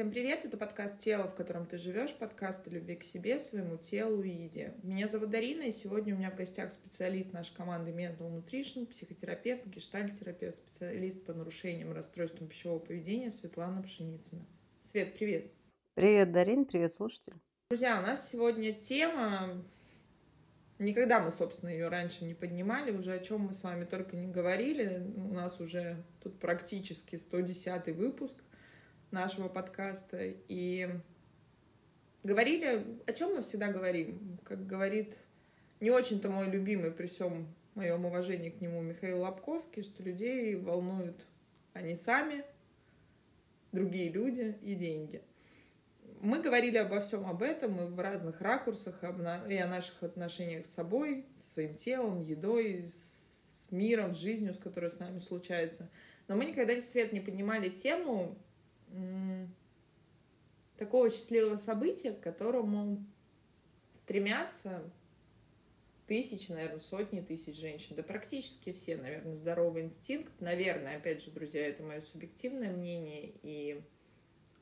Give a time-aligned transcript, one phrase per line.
[0.00, 0.46] всем привет!
[0.46, 4.30] Это подкаст «Тело, в котором ты живешь», подкаст о любви к себе, своему телу и
[4.30, 4.72] еде.
[4.82, 9.66] Меня зовут Дарина, и сегодня у меня в гостях специалист нашей команды Mental Nutrition, психотерапевт,
[9.66, 14.46] гештальтерапевт, специалист по нарушениям и расстройствам пищевого поведения Светлана Пшеницына.
[14.82, 15.52] Свет, привет!
[15.96, 17.34] Привет, Дарин, привет, слушатель.
[17.68, 19.62] Друзья, у нас сегодня тема
[20.78, 24.28] Никогда мы, собственно, ее раньше не поднимали, уже о чем мы с вами только не
[24.28, 25.06] говорили.
[25.14, 28.42] У нас уже тут практически 110 выпуск
[29.10, 30.18] нашего подкаста.
[30.48, 30.88] И
[32.22, 34.38] говорили, о чем мы всегда говорим.
[34.44, 35.16] Как говорит
[35.80, 41.26] не очень-то мой любимый при всем моем уважении к нему Михаил Лобковский, что людей волнуют
[41.72, 42.44] они сами,
[43.72, 45.22] другие люди и деньги
[46.20, 50.70] мы говорили обо всем об этом и в разных ракурсах, и о наших отношениях с
[50.70, 55.88] собой, со своим телом, едой, с миром, с жизнью, с которой с нами случается.
[56.28, 58.36] Но мы никогда в свет не поднимали тему
[60.76, 63.04] такого счастливого события, к которому
[63.94, 64.82] стремятся
[66.06, 70.32] тысячи, наверное, сотни тысяч женщин, да практически все, наверное, здоровый инстинкт.
[70.40, 73.80] Наверное, опять же, друзья, это мое субъективное мнение, и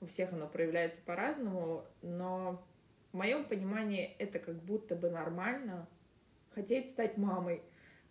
[0.00, 2.62] у всех оно проявляется по-разному, но
[3.12, 5.88] в моем понимании это как будто бы нормально
[6.50, 7.62] хотеть стать мамой.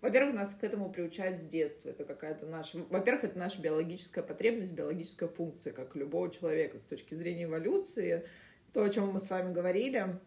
[0.01, 1.89] Во-первых, нас к этому приучают с детства.
[1.89, 2.77] Это какая-то наша...
[2.77, 6.79] Во-первых, это наша биологическая потребность, биологическая функция, как любого человека.
[6.79, 8.27] С точки зрения эволюции,
[8.73, 10.19] то, о чем мы с вами говорили,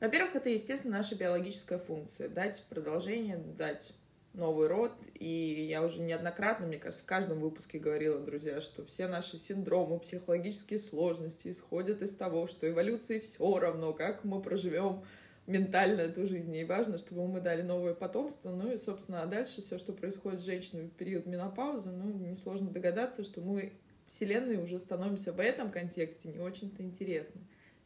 [0.00, 2.28] во-первых, это, естественно, наша биологическая функция.
[2.28, 3.92] Дать продолжение, дать
[4.34, 9.06] новый род, и я уже неоднократно, мне кажется, в каждом выпуске говорила, друзья, что все
[9.06, 15.04] наши синдромы, психологические сложности исходят из того, что эволюции все равно, как мы проживем
[15.46, 19.60] ментально эту жизнь, и важно, чтобы мы дали новое потомство, ну и, собственно, а дальше
[19.60, 23.72] все, что происходит с женщиной в период менопаузы, ну, несложно догадаться, что мы
[24.06, 27.40] Вселенной уже становимся в этом контексте не очень-то интересны.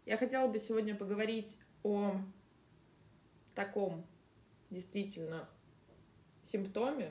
[0.04, 2.16] Я хотела бы сегодня поговорить о
[3.54, 4.06] таком
[4.70, 5.48] действительно
[6.44, 7.10] симптоме,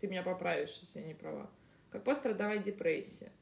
[0.00, 1.50] ты меня поправишь, если я не права,
[1.90, 3.32] как пострадовая депрессия.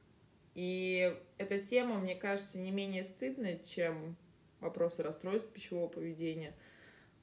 [0.55, 4.17] И эта тема, мне кажется, не менее стыдная, чем
[4.63, 6.55] вопросы расстройств пищевого поведения,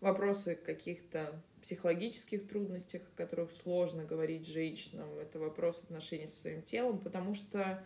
[0.01, 6.99] вопросы каких-то психологических трудностей, о которых сложно говорить женщинам, это вопрос отношений со своим телом,
[6.99, 7.83] потому что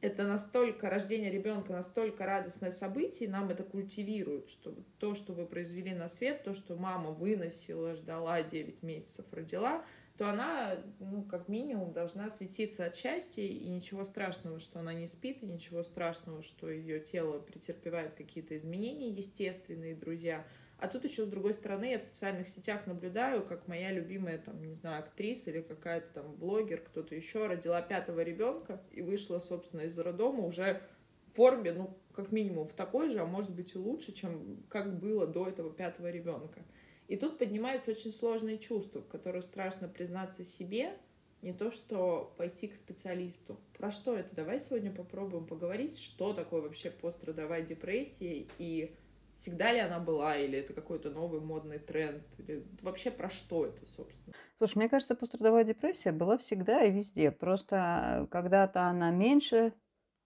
[0.00, 5.44] это настолько, рождение ребенка настолько радостное событие, и нам это культивируют, что то, что вы
[5.44, 9.84] произвели на свет, то, что мама выносила, ждала 9 месяцев, родила,
[10.20, 15.08] то она, ну, как минимум, должна светиться от счастья, и ничего страшного, что она не
[15.08, 20.46] спит, и ничего страшного, что ее тело претерпевает какие-то изменения естественные, друзья–
[20.80, 24.62] а тут еще, с другой стороны, я в социальных сетях наблюдаю, как моя любимая, там,
[24.62, 29.82] не знаю, актриса или какая-то там блогер, кто-то еще родила пятого ребенка и вышла, собственно,
[29.82, 30.80] из роддома уже
[31.26, 34.98] в форме, ну, как минимум в такой же, а может быть и лучше, чем как
[34.98, 36.62] было до этого пятого ребенка.
[37.10, 40.96] И тут поднимается очень сложное чувство, в которое страшно признаться себе,
[41.42, 43.58] не то что пойти к специалисту.
[43.76, 44.32] Про что это?
[44.36, 48.94] Давай сегодня попробуем поговорить, что такое вообще пострадовая депрессия и
[49.36, 53.84] всегда ли она была, или это какой-то новый модный тренд, или вообще про что это,
[53.86, 54.32] собственно?
[54.58, 57.32] Слушай, мне кажется, пострадовая депрессия была всегда и везде.
[57.32, 59.72] Просто когда-то она меньше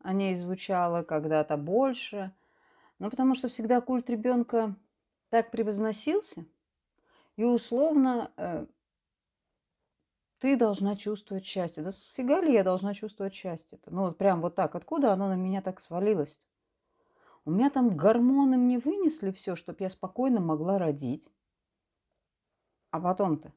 [0.01, 2.35] о ней звучала, когда-то больше.
[2.99, 4.77] Ну, потому что всегда культ ребенка
[5.31, 6.45] так превозносился,
[7.37, 8.67] и условно э,
[10.39, 11.83] ты должна чувствовать счастье.
[11.83, 13.93] Да сфига ли я должна чувствовать счастье-то?
[13.93, 14.75] Ну, вот прям вот так.
[14.75, 16.39] Откуда оно на меня так свалилось?
[16.39, 16.47] -то?
[17.47, 21.31] У меня там гормоны мне вынесли все, чтобы я спокойно могла родить.
[22.91, 23.53] А потом-то?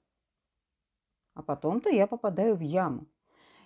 [1.33, 3.05] А потом-то я попадаю в яму.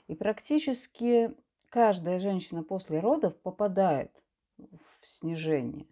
[0.08, 1.36] И практически
[1.70, 4.24] каждая женщина после родов попадает
[4.58, 5.88] в снижение.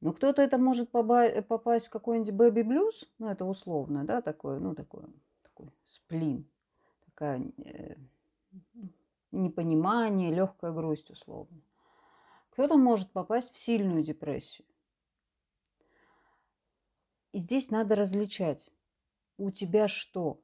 [0.00, 5.04] Но кто-то это может попасть в какой-нибудь бэби-блюз, ну это условно, да, такое, ну такой,
[5.42, 6.46] такой сплин,
[7.06, 7.96] такая э,
[9.32, 11.62] непонимание, легкая грусть условно.
[12.50, 14.66] Кто-то может попасть в сильную депрессию.
[17.32, 18.70] И здесь надо различать.
[19.38, 20.40] У тебя что?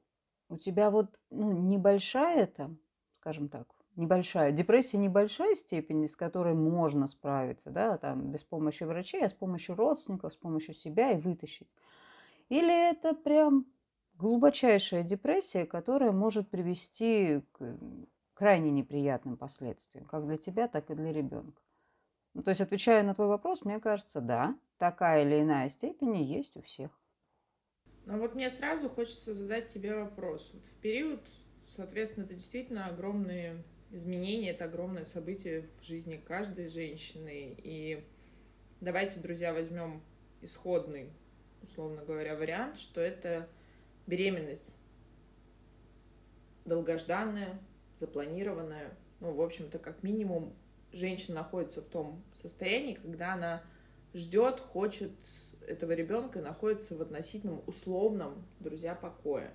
[0.49, 2.77] У тебя вот ну, небольшая там,
[3.19, 9.25] скажем так, небольшая, депрессия небольшая степень, с которой можно справиться, да, там, без помощи врачей,
[9.25, 11.69] а с помощью родственников, с помощью себя и вытащить.
[12.49, 13.65] Или это прям
[14.15, 17.77] глубочайшая депрессия, которая может привести к
[18.33, 21.61] крайне неприятным последствиям, как для тебя, так и для ребенка.
[22.33, 26.57] Ну, то есть, отвечая на твой вопрос, мне кажется, да, такая или иная степень есть
[26.57, 26.91] у всех.
[28.05, 30.49] Но вот мне сразу хочется задать тебе вопрос.
[30.53, 31.21] Вот в период,
[31.67, 33.63] соответственно, это действительно огромные
[33.93, 37.55] изменение— это огромное событие в жизни каждой женщины.
[37.57, 38.03] И
[38.81, 40.01] давайте, друзья, возьмем
[40.41, 41.09] исходный,
[41.61, 43.47] условно говоря, вариант, что это
[44.07, 44.67] беременность
[46.65, 47.59] долгожданная,
[47.99, 48.93] запланированная.
[49.19, 50.53] Ну, в общем-то, как минимум,
[50.91, 53.63] женщина находится в том состоянии, когда она
[54.13, 55.11] ждет, хочет
[55.67, 59.51] этого ребенка и находится в относительном условном, друзья, покое.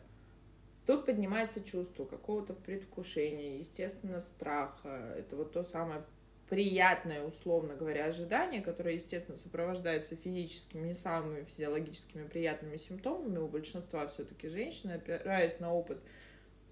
[0.88, 5.14] Тут поднимается чувство какого-то предвкушения, естественно, страха.
[5.18, 6.02] Это вот то самое
[6.48, 14.06] приятное, условно говоря, ожидание, которое, естественно, сопровождается физическими, не самыми физиологическими приятными симптомами у большинства
[14.06, 15.98] все-таки женщин, опираясь на опыт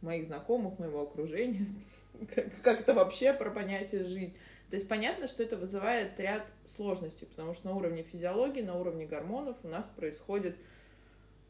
[0.01, 1.67] моих знакомых, моего окружения,
[2.63, 4.35] как это вообще про понятие «жить».
[4.71, 9.05] То есть понятно, что это вызывает ряд сложностей, потому что на уровне физиологии, на уровне
[9.05, 10.57] гормонов у нас происходит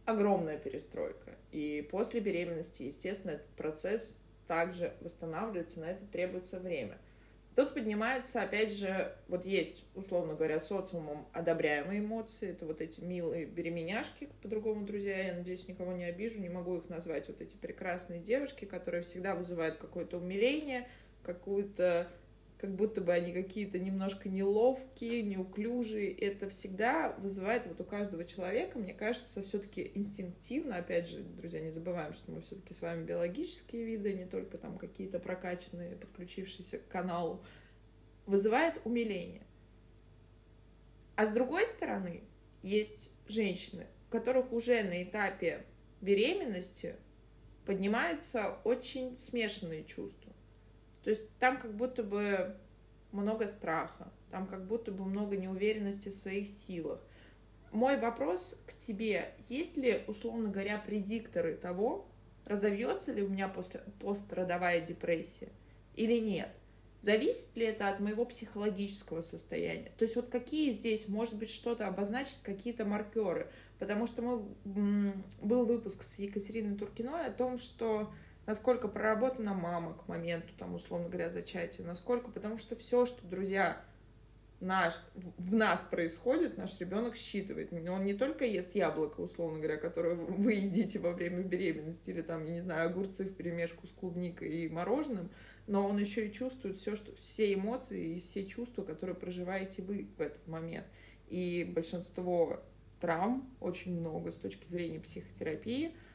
[0.07, 1.35] огромная перестройка.
[1.53, 6.99] И после беременности, естественно, этот процесс также восстанавливается, на это требуется время.
[7.57, 13.47] Тут поднимается, опять же, вот есть, условно говоря, социумом одобряемые эмоции, это вот эти милые
[13.47, 18.21] беременяшки, по-другому, друзья, я надеюсь, никого не обижу, не могу их назвать, вот эти прекрасные
[18.21, 20.87] девушки, которые всегда вызывают какое-то умиление,
[21.23, 22.09] какую-то
[22.67, 26.13] как будто бы они какие-то немножко неловкие, неуклюжие.
[26.13, 31.71] Это всегда вызывает вот у каждого человека, мне кажется, все-таки инстинктивно, опять же, друзья, не
[31.71, 36.89] забываем, что мы все-таки с вами биологические виды, не только там какие-то прокачанные, подключившиеся к
[36.89, 37.45] каналу,
[38.27, 39.47] вызывает умиление.
[41.15, 42.25] А с другой стороны,
[42.65, 45.65] есть женщины, у которых уже на этапе
[46.01, 46.97] беременности
[47.65, 50.26] поднимаются очень смешанные чувства.
[51.07, 52.57] То есть там как будто бы
[53.13, 57.01] много страха, там как будто бы много неуверенности в своих силах.
[57.71, 62.09] Мой вопрос к тебе, есть ли, условно говоря, предикторы того,
[62.45, 65.51] разовьется ли у меня после, пострадовая депрессия
[65.95, 66.49] или нет?
[66.99, 69.93] Зависит ли это от моего психологического состояния?
[69.99, 73.49] То есть вот какие здесь, может быть, что-то обозначить, какие-то маркеры?
[73.79, 74.23] Потому что
[74.65, 78.13] мы, был выпуск с Екатериной Туркиной о том, что
[78.47, 83.85] насколько проработана мама к моменту, там, условно говоря, зачатия, насколько, потому что все, что, друзья,
[84.61, 87.73] наш, в нас происходит, наш ребенок считывает.
[87.73, 92.45] Он не только ест яблоко, условно говоря, которое вы едите во время беременности, или там,
[92.45, 95.31] я не знаю, огурцы в перемешку с клубникой и мороженым,
[95.67, 100.09] но он еще и чувствует все, что, все эмоции и все чувства, которые проживаете вы
[100.17, 100.87] в этот момент.
[101.29, 102.63] И большинство
[103.01, 105.95] травм, очень много с точки зрения психотерапии–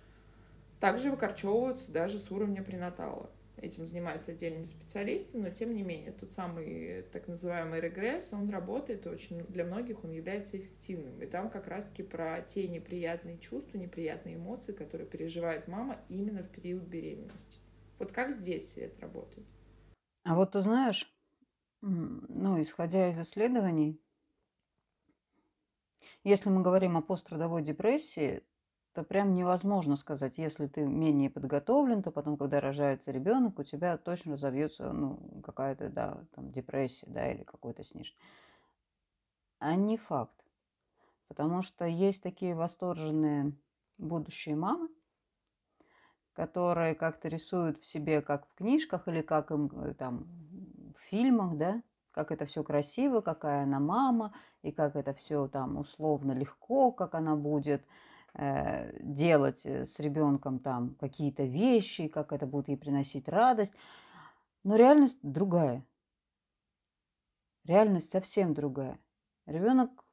[0.82, 3.30] также выкорчевываются даже с уровня пренатала.
[3.58, 9.06] Этим занимаются отдельные специалисты, но тем не менее, тот самый так называемый регресс, он работает,
[9.06, 11.22] и очень для многих он является эффективным.
[11.22, 16.50] И там как раз-таки про те неприятные чувства, неприятные эмоции, которые переживает мама именно в
[16.50, 17.60] период беременности.
[18.00, 19.46] Вот как здесь это работает?
[20.24, 21.16] А вот ты знаешь,
[21.82, 24.02] ну, исходя из исследований,
[26.24, 28.44] если мы говорим о пострадовой депрессии,
[28.94, 30.38] это прям невозможно сказать.
[30.38, 35.90] Если ты менее подготовлен, то потом, когда рожается ребенок, у тебя точно разовьется ну, какая-то
[35.90, 38.16] да, там, депрессия да, или какой-то сниж.
[39.60, 40.36] А не факт.
[41.28, 43.54] Потому что есть такие восторженные
[43.98, 44.90] будущие мамы,
[46.34, 50.28] которые как-то рисуют в себе, как в книжках или как им э, там
[50.98, 51.82] в фильмах, да,
[52.12, 57.16] как это все красиво, какая она мама, и как это все там условно легко, как
[57.16, 57.86] она будет
[58.34, 63.74] делать э, с ребенком там какие-то вещи, как это будет ей приносить радость.
[64.64, 65.86] Но реальность другая.
[67.66, 69.00] Реальность совсем другая.
[69.46, 70.06] Ребенок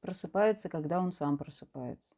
[0.00, 2.16] просыпается, когда он сам просыпается.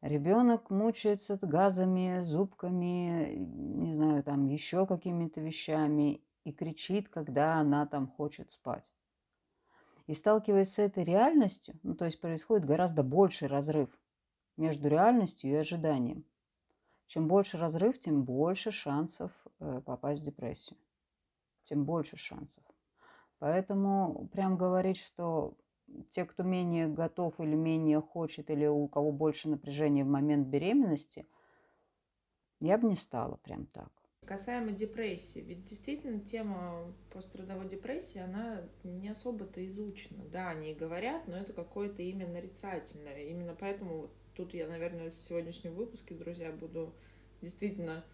[0.00, 8.06] Ребенок мучается газами, зубками, не знаю, там еще какими-то вещами и кричит, когда она там
[8.06, 8.88] хочет спать.
[10.06, 13.90] И сталкиваясь с этой реальностью, ну, то есть происходит гораздо больший разрыв
[14.58, 16.24] между реальностью и ожиданием.
[17.06, 20.76] Чем больше разрыв, тем больше шансов э, попасть в депрессию.
[21.64, 22.62] Тем больше шансов.
[23.38, 25.56] Поэтому прям говорить, что
[26.10, 31.26] те, кто менее готов или менее хочет, или у кого больше напряжения в момент беременности,
[32.60, 33.90] я бы не стала прям так.
[34.26, 40.24] Касаемо депрессии, ведь действительно тема пострадовой депрессии, она не особо-то изучена.
[40.26, 43.22] Да, они говорят, но это какое-то именно нарицательное.
[43.24, 46.94] Именно поэтому тут я, наверное, в сегодняшнем выпуске, друзья, буду
[47.42, 48.04] действительно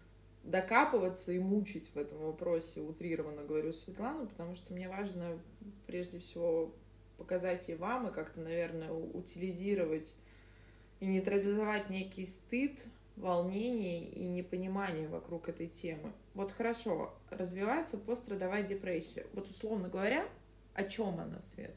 [0.43, 5.39] докапываться и мучить в этом вопросе, утрированно говорю Светлану, потому что мне важно
[5.85, 6.73] прежде всего
[7.17, 10.15] показать и вам, и как-то, наверное, утилизировать
[10.99, 12.83] и нейтрализовать некий стыд
[13.15, 16.11] волнений и непонимания вокруг этой темы.
[16.33, 19.27] Вот хорошо, развивается пострадовая депрессия.
[19.33, 20.27] Вот условно говоря,
[20.73, 21.75] о чем она, Свет?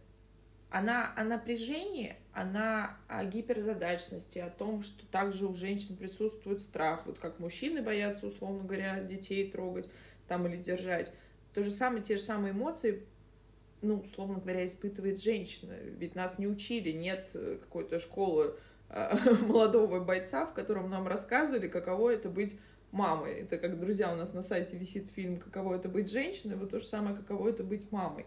[0.71, 7.19] Она о напряжении, она о гиперзадачности, о том, что также у женщин присутствует страх, вот
[7.19, 9.89] как мужчины боятся, условно говоря, детей трогать
[10.27, 11.11] там или держать.
[11.55, 13.07] То же самое, те же самые эмоции,
[13.81, 15.73] ну, условно говоря, испытывает женщина.
[15.73, 18.55] Ведь нас не учили, нет э, какой-то школы
[18.91, 22.59] э, молодого бойца, в котором нам рассказывали, каково это быть
[22.93, 23.41] мамой.
[23.41, 26.81] Это как, друзья, у нас на сайте висит фильм «Каково это быть женщиной», вот то
[26.81, 28.27] же самое, каково это быть мамой.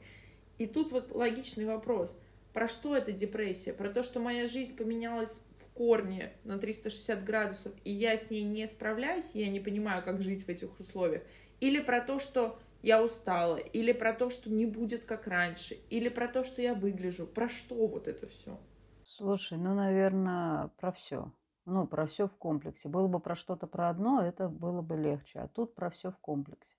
[0.57, 2.17] И тут вот логичный вопрос.
[2.53, 3.73] Про что эта депрессия?
[3.73, 8.43] Про то, что моя жизнь поменялась в корне на 360 градусов, и я с ней
[8.43, 11.23] не справляюсь, я не понимаю, как жить в этих условиях?
[11.61, 16.09] Или про то, что я устала, или про то, что не будет как раньше, или
[16.09, 17.25] про то, что я выгляжу.
[17.25, 18.59] Про что вот это все?
[19.03, 21.31] Слушай, ну, наверное, про все.
[21.65, 22.89] Ну, про все в комплексе.
[22.89, 25.39] Было бы про что-то про одно, это было бы легче.
[25.39, 26.75] А тут про все в комплексе.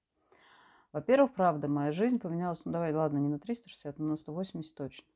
[0.92, 5.06] Во-первых, правда, моя жизнь поменялась, ну давай, ладно, не на 360, но на 180 точно.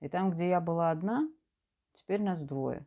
[0.00, 1.28] И там, где я была одна,
[1.94, 2.86] теперь нас двое.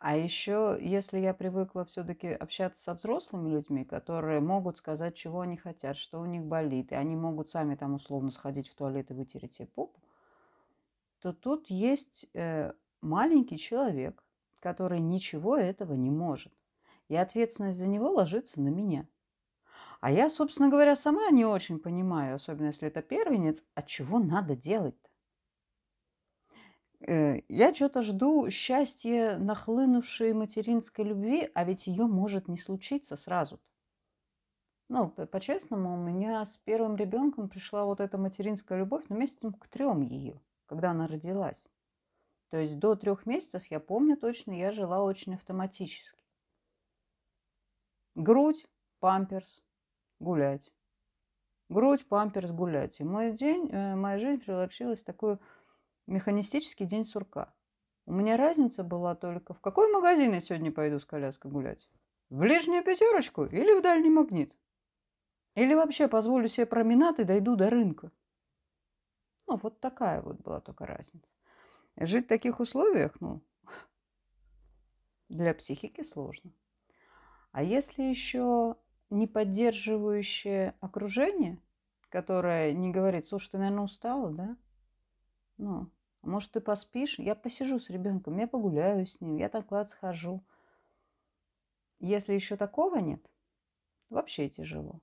[0.00, 5.56] А еще, если я привыкла все-таки общаться со взрослыми людьми, которые могут сказать, чего они
[5.56, 9.14] хотят, что у них болит, и они могут сами там условно сходить в туалет и
[9.14, 10.00] вытереть себе попу,
[11.20, 14.22] то тут есть э, маленький человек,
[14.60, 16.52] который ничего этого не может.
[17.08, 19.08] И ответственность за него ложится на меня.
[20.00, 24.54] А я, собственно говоря, сама не очень понимаю, особенно если это первенец, а чего надо
[24.54, 25.07] делать-то?
[27.00, 33.60] Э, я что-то жду счастья нахлынувшей материнской любви, а ведь ее может не случиться сразу.
[34.88, 39.68] Ну, по-честному, у меня с первым ребенком пришла вот эта материнская любовь, ну, месяцем к
[39.68, 41.70] трем ее, когда она родилась.
[42.50, 46.18] То есть до трех месяцев, я помню точно, я жила очень автоматически.
[48.14, 48.66] Грудь,
[48.98, 49.62] памперс,
[50.18, 50.72] гулять.
[51.68, 52.98] Грудь, памперс, гулять.
[52.98, 55.38] И мой день, э, моя жизнь превратилась в такой
[56.08, 57.54] механистический день сурка.
[58.06, 61.88] У меня разница была только, в какой магазин я сегодня пойду с коляской гулять?
[62.30, 64.56] В ближнюю пятерочку или в дальний магнит?
[65.54, 68.10] Или вообще позволю себе променад и дойду до рынка?
[69.46, 71.32] Ну, вот такая вот была только разница.
[71.96, 73.42] Жить в таких условиях, ну,
[75.28, 76.52] для психики сложно.
[77.52, 78.76] А если еще
[79.10, 81.60] не поддерживающее окружение,
[82.08, 84.56] которое не говорит, слушай, ты, наверное, устала, да?
[85.56, 85.90] Ну,
[86.28, 87.18] может, ты поспишь?
[87.18, 90.44] Я посижу с ребенком, я погуляю с ним, я так куда-то схожу.
[92.00, 93.28] Если еще такого нет,
[94.08, 95.00] вообще тяжело.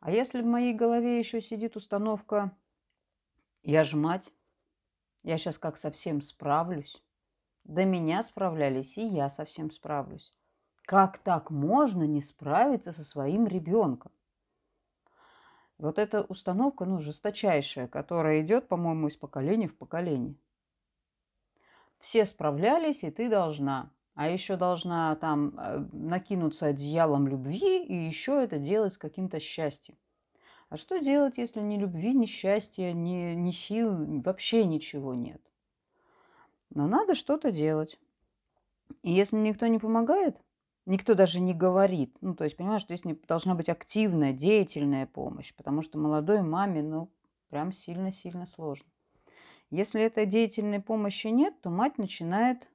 [0.00, 2.56] А если в моей голове еще сидит установка
[3.62, 4.32] «я ж мать,
[5.22, 7.02] я сейчас как совсем справлюсь»,
[7.64, 10.34] до меня справлялись, и я совсем справлюсь.
[10.84, 14.10] Как так можно не справиться со своим ребенком?
[15.78, 20.36] Вот эта установка, ну, жесточайшая, которая идет, по-моему, из поколения в поколение.
[22.02, 23.90] Все справлялись, и ты должна.
[24.14, 29.96] А еще должна там э, накинуться одеялом любви и еще это делать с каким-то счастьем.
[30.68, 35.40] А что делать, если ни любви, ни счастья, ни, ни сил, вообще ничего нет?
[36.68, 37.98] Но надо что-то делать.
[39.02, 40.42] И если никто не помогает,
[40.84, 42.16] Никто даже не говорит.
[42.20, 47.08] Ну, то есть, понимаешь, здесь должна быть активная, деятельная помощь, потому что молодой маме, ну,
[47.50, 48.90] прям сильно-сильно сложно.
[49.72, 52.68] Если этой деятельной помощи нет, то мать начинает,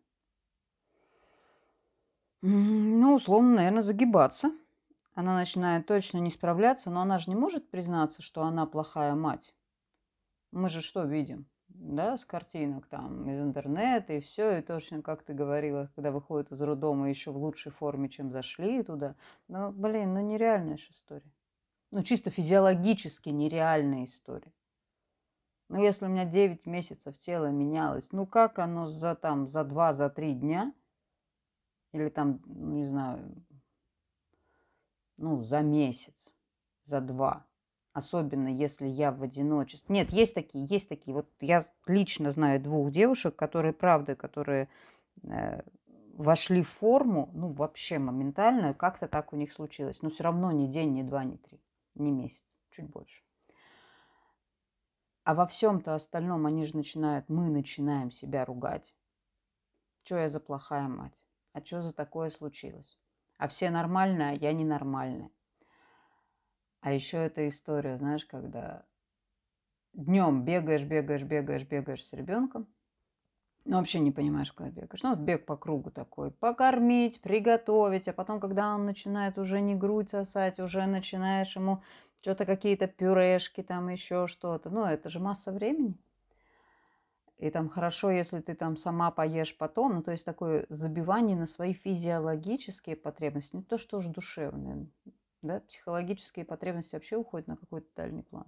[2.42, 4.52] ну, условно, наверное, загибаться.
[5.14, 9.54] Она начинает точно не справляться, но она же не может признаться, что она плохая мать.
[10.52, 11.48] Мы же что видим?
[11.70, 16.52] да, с картинок там из интернета и все, и точно, как ты говорила, когда выходят
[16.52, 19.16] из роддома еще в лучшей форме, чем зашли туда.
[19.48, 21.32] Ну, блин, ну нереальная же история.
[21.92, 24.52] Ну, чисто физиологически нереальная история.
[25.70, 29.94] Ну, если у меня 9 месяцев тело менялось, ну, как оно за там, за 2,
[29.94, 30.74] за 3 дня,
[31.92, 33.46] или там, ну, не знаю,
[35.18, 36.34] ну, за месяц,
[36.84, 37.46] за два,
[37.94, 39.94] особенно если я в одиночестве.
[39.94, 41.14] Нет, есть такие, есть такие.
[41.14, 44.70] Вот я лично знаю двух девушек, которые, правда, которые
[45.24, 45.62] э,
[46.14, 50.02] вошли в форму, ну, вообще моментально, как-то так у них случилось.
[50.02, 51.60] Но все равно ни день, ни два, ни три,
[51.96, 53.24] ни месяц, чуть больше.
[55.28, 58.96] А во всем-то остальном они же начинают, мы начинаем себя ругать.
[60.04, 61.26] Что я за плохая мать?
[61.52, 62.98] А что за такое случилось?
[63.38, 65.30] А все нормальные, а я ненормальная.
[66.80, 68.86] А еще эта история, знаешь, когда
[69.92, 72.74] днем бегаешь, бегаешь, бегаешь, бегаешь с ребенком,
[73.66, 75.04] Ну, вообще не понимаешь, куда бегаешь.
[75.04, 76.32] Ну, вот бег по кругу такой.
[76.32, 81.84] Покормить, приготовить, а потом, когда он начинает уже не грудь сосать, уже начинаешь ему
[82.22, 84.70] что-то какие-то пюрешки, там еще что-то.
[84.70, 85.98] Ну, это же масса времени.
[87.38, 89.96] И там хорошо, если ты там сама поешь потом.
[89.96, 93.58] Ну, то есть такое забивание на свои физиологические потребности.
[93.58, 94.88] Не то, что уж душевные.
[95.44, 95.60] Да?
[95.62, 98.46] Психологические потребности вообще уходят на какой-то дальний план.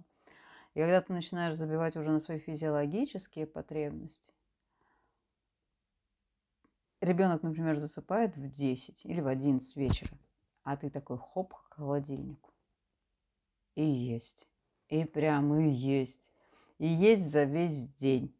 [0.74, 4.32] И когда ты начинаешь забивать уже на свои физиологические потребности,
[7.00, 10.16] ребенок, например, засыпает в 10 или в 11 вечера,
[10.64, 12.49] а ты такой хоп к холодильнику.
[13.80, 14.46] И есть.
[14.88, 16.30] И прям и есть.
[16.76, 18.36] И есть за весь день.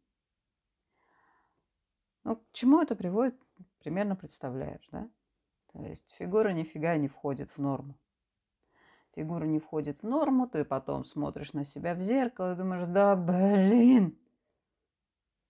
[2.23, 3.41] Ну, к чему это приводит,
[3.79, 5.09] примерно представляешь, да?
[5.73, 7.97] То есть фигура нифига не входит в норму.
[9.15, 13.15] Фигура не входит в норму, ты потом смотришь на себя в зеркало и думаешь, да
[13.15, 14.15] блин,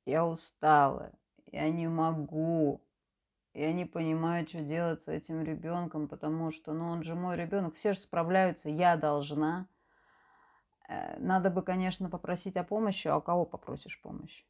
[0.05, 1.12] я устала,
[1.48, 2.81] я не могу,
[3.53, 7.75] я не понимаю, что делать с этим ребенком, потому что, ну, он же мой ребенок,
[7.75, 9.67] все же справляются, я должна.
[10.91, 14.45] Э, надо бы, конечно, попросить о помощи, а у кого попросишь помощи?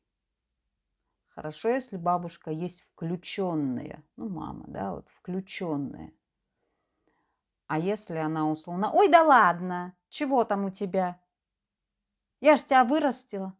[1.27, 6.11] Хорошо, если бабушка есть включенная, ну, мама, да, вот включенная.
[7.67, 11.21] А если она условно, ой, да ладно, чего там у тебя?
[12.41, 13.55] Я ж тебя вырастила.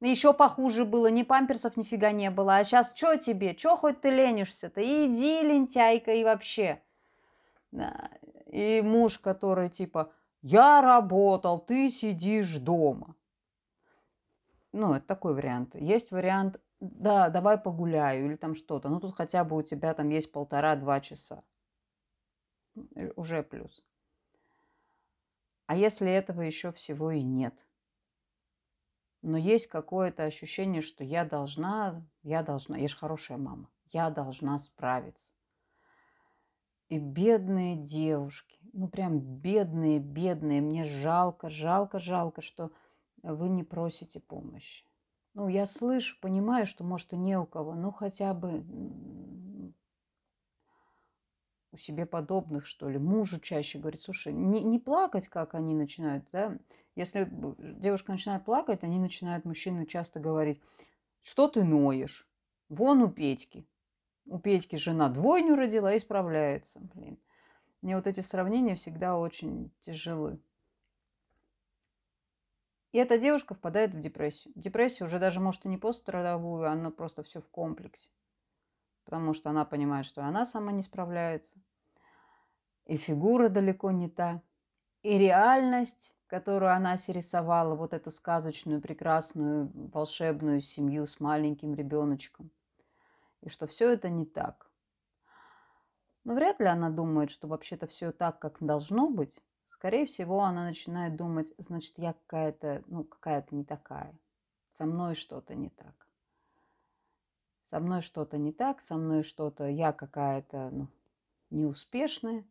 [0.00, 2.58] Еще похуже было, ни памперсов нифига не было.
[2.58, 3.56] А сейчас что тебе?
[3.56, 4.82] Что хоть ты ленишься-то?
[4.82, 6.82] Иди, лентяйка, и вообще.
[7.72, 8.10] Да.
[8.46, 10.12] И муж, который типа,
[10.48, 13.16] я работал, ты сидишь дома.
[14.70, 15.74] Ну, это такой вариант.
[15.74, 18.88] Есть вариант, да, давай погуляю или там что-то.
[18.88, 21.42] Ну, тут хотя бы у тебя там есть полтора-два часа.
[22.94, 23.84] Э, уже плюс.
[25.66, 27.66] А если этого еще всего и нет?
[29.22, 34.60] Но есть какое-то ощущение, что я должна, я должна, я же хорошая мама, я должна
[34.60, 35.34] справиться.
[36.88, 42.70] И бедные девушки, ну прям бедные, бедные, мне жалко, жалко, жалко, что
[43.22, 44.84] вы не просите помощи.
[45.34, 48.64] Ну, я слышу, понимаю, что, может, и не у кого, но хотя бы
[51.72, 52.98] у себе подобных, что ли.
[52.98, 56.58] Мужу чаще говорит, слушай, не, не плакать, как они начинают, да.
[56.94, 57.28] Если
[57.78, 60.62] девушка начинает плакать, они начинают, мужчины часто говорить,
[61.20, 62.26] что ты ноешь?
[62.68, 63.66] Вон у Петьки.
[64.26, 66.80] У Петьки жена двойню родила и справляется.
[66.80, 67.18] Блин.
[67.80, 70.40] Мне вот эти сравнения всегда очень тяжелы.
[72.90, 74.52] И эта девушка впадает в депрессию.
[74.56, 78.10] Депрессия уже даже, может, и не пострадовую, она просто все в комплексе.
[79.04, 81.60] Потому что она понимает, что она сама не справляется.
[82.86, 84.42] И фигура далеко не та.
[85.02, 92.50] И реальность, которую она рисовала, вот эту сказочную, прекрасную, волшебную семью с маленьким ребеночком.
[93.46, 94.68] И что все это не так.
[96.24, 99.40] Но вряд ли она думает, что вообще-то все так, как должно быть.
[99.70, 104.18] Скорее всего, она начинает думать, значит, я какая-то, ну, какая-то не такая.
[104.72, 106.08] Со мной что-то не так.
[107.66, 110.88] Со мной что-то не так, со мной что-то, я какая-то, ну,
[111.50, 112.44] неуспешная.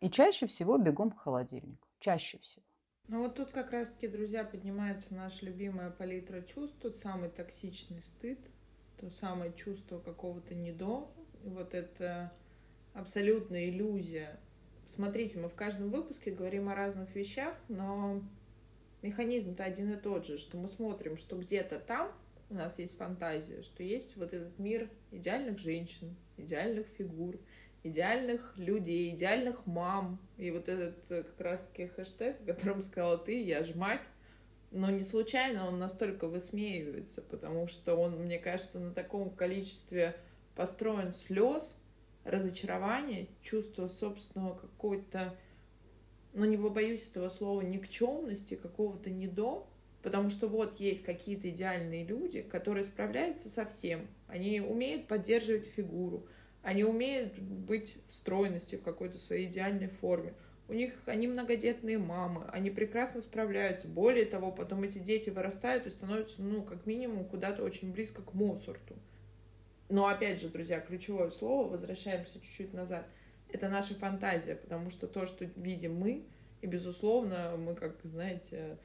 [0.00, 1.86] И чаще всего бегом к холодильнику.
[2.00, 2.64] Чаще всего.
[3.06, 8.50] Ну вот тут как раз-таки, друзья, поднимается наша любимая палитра чувств, тот самый токсичный стыд,
[9.00, 11.08] то самое чувство какого-то недо,
[11.44, 12.32] вот это
[12.94, 14.38] абсолютная иллюзия
[14.88, 18.22] Смотрите, мы в каждом выпуске говорим о разных вещах, но
[19.02, 22.10] механизм-то один и тот же, что мы смотрим, что где-то там
[22.48, 27.38] у нас есть фантазия, что есть вот этот мир идеальных женщин, идеальных фигур,
[27.82, 30.18] идеальных людей, идеальных мам.
[30.38, 34.08] И вот этот э, как раз-таки хэштег, о котором сказала ты, я ж мать,
[34.70, 40.14] но не случайно он настолько высмеивается, потому что он, мне кажется, на таком количестве
[40.54, 41.78] построен слез,
[42.24, 45.34] разочарование, чувство собственного какой-то,
[46.34, 49.66] ну не побоюсь этого слова, никчемности, какого-то недо,
[50.02, 56.26] потому что вот есть какие-то идеальные люди, которые справляются со всем, они умеют поддерживать фигуру,
[56.62, 60.34] они умеют быть в стройности, в какой-то своей идеальной форме.
[60.68, 63.88] У них они многодетные мамы, они прекрасно справляются.
[63.88, 68.34] Более того, потом эти дети вырастают и становятся, ну, как минимум, куда-то очень близко к
[68.34, 68.94] Моцарту.
[69.88, 73.06] Но опять же, друзья, ключевое слово, возвращаемся чуть-чуть назад,
[73.50, 76.26] это наша фантазия, потому что то, что видим мы,
[76.60, 78.76] и, безусловно, мы, как знаете,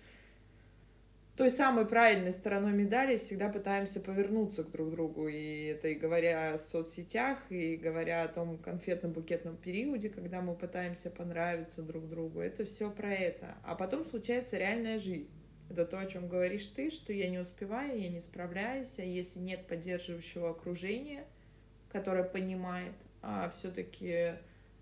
[1.35, 5.27] той самой правильной стороной медали всегда пытаемся повернуться к друг другу.
[5.27, 11.09] И это и говоря о соцсетях, и говоря о том конфетно-букетном периоде, когда мы пытаемся
[11.09, 12.39] понравиться друг другу.
[12.39, 13.55] Это все про это.
[13.63, 15.31] А потом случается реальная жизнь.
[15.71, 19.39] Это то, о чем говоришь ты, что я не успеваю, я не справляюсь, а если
[19.39, 21.25] нет поддерживающего окружения,
[21.91, 22.93] которое понимает,
[23.23, 24.33] а все-таки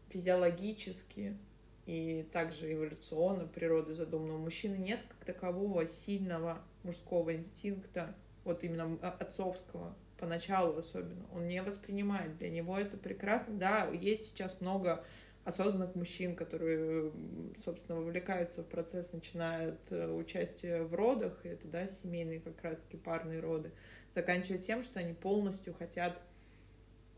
[0.10, 1.38] физиологически
[1.86, 9.96] и также эволюционно природы задуманного мужчины нет как такового сильного мужского инстинкта, вот именно отцовского,
[10.18, 11.26] поначалу особенно.
[11.34, 12.38] Он не воспринимает.
[12.38, 13.56] Для него это прекрасно.
[13.56, 15.04] Да, есть сейчас много
[15.44, 17.12] осознанных мужчин, которые,
[17.64, 23.40] собственно, вовлекаются в процесс, начинают э, участие в родах, это, да, семейные как раз-таки парные
[23.40, 23.72] роды,
[24.14, 26.22] заканчивая тем, что они полностью хотят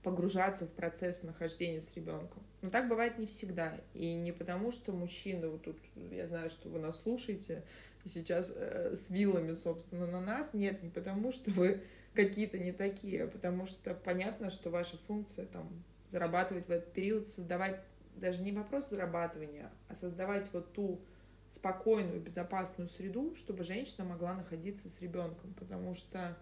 [0.04, 2.44] погружаться в процесс нахождения с ребенком.
[2.62, 3.80] Но так бывает не всегда.
[3.94, 5.78] И не потому, что мужчины, вот тут
[6.12, 7.64] я знаю, что вы нас слушаете
[8.06, 10.54] сейчас э, с вилами, собственно, на нас.
[10.54, 11.82] Нет, не потому, что вы
[12.14, 15.68] какие-то не такие, а потому что понятно, что ваша функция там
[16.12, 17.80] зарабатывать в этот период, создавать
[18.16, 21.02] даже не вопрос зарабатывания, а создавать вот ту
[21.50, 26.38] спокойную, безопасную среду, чтобы женщина могла находиться с ребенком, потому что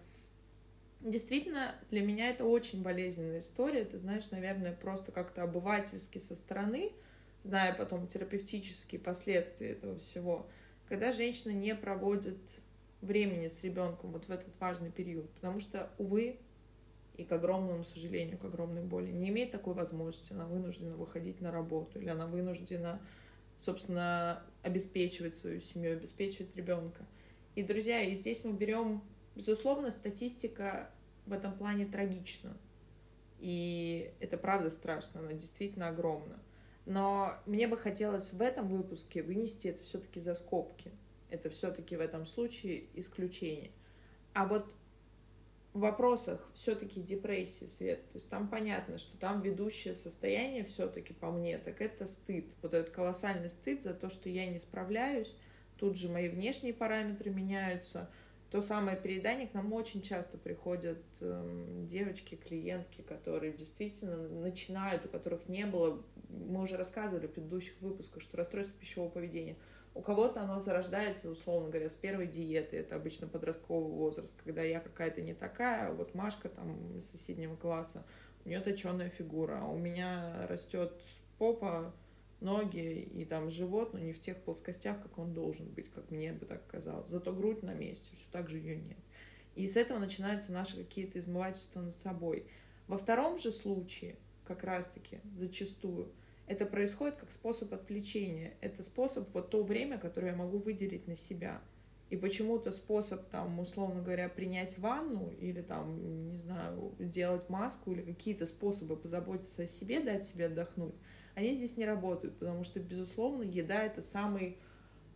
[1.02, 3.84] Действительно, для меня это очень болезненная история.
[3.84, 6.92] Ты знаешь, наверное, просто как-то обывательски со стороны,
[7.42, 10.46] зная потом терапевтические последствия этого всего,
[10.88, 12.38] когда женщина не проводит
[13.00, 16.38] времени с ребенком вот в этот важный период, потому что, увы,
[17.16, 21.50] и к огромному сожалению, к огромной боли, не имеет такой возможности, она вынуждена выходить на
[21.50, 23.00] работу, или она вынуждена,
[23.58, 27.04] собственно, обеспечивать свою семью, обеспечивать ребенка.
[27.56, 29.02] И, друзья, и здесь мы берем
[29.34, 30.90] Безусловно, статистика
[31.26, 32.56] в этом плане трагична.
[33.38, 36.38] И это правда страшно, она действительно огромна.
[36.84, 40.90] Но мне бы хотелось в этом выпуске вынести это все-таки за скобки.
[41.30, 43.70] Это все-таки в этом случае исключение.
[44.34, 44.70] А вот
[45.72, 51.30] в вопросах все-таки депрессии, Свет, то есть там понятно, что там ведущее состояние все-таки по
[51.30, 52.46] мне, так это стыд.
[52.60, 55.34] Вот этот колоссальный стыд за то, что я не справляюсь,
[55.78, 58.10] тут же мои внешние параметры меняются–
[58.52, 65.08] то самое переедание к нам очень часто приходят э, девочки, клиентки, которые действительно начинают, у
[65.08, 69.56] которых не было, мы уже рассказывали в предыдущих выпусках, что расстройство пищевого поведения.
[69.94, 74.80] У кого-то оно зарождается, условно говоря, с первой диеты, это обычно подростковый возраст, когда я
[74.80, 78.04] какая-то не такая, а вот Машка там из соседнего класса,
[78.44, 80.92] у нее точеная фигура, а у меня растет
[81.38, 81.94] попа,
[82.42, 86.32] ноги и там живот, но не в тех плоскостях, как он должен быть, как мне
[86.32, 87.08] бы так казалось.
[87.08, 88.98] Зато грудь на месте, все так же ее нет.
[89.54, 92.46] И с этого начинаются наши какие-то измывательства над собой.
[92.88, 96.10] Во втором же случае, как раз-таки, зачастую,
[96.46, 98.54] это происходит как способ отвлечения.
[98.60, 101.60] Это способ, вот то время, которое я могу выделить на себя.
[102.10, 108.02] И почему-то способ, там, условно говоря, принять ванну или, там, не знаю, сделать маску или
[108.02, 110.94] какие-то способы позаботиться о себе, дать себе отдохнуть,
[111.34, 114.58] они здесь не работают, потому что, безусловно, еда— это самый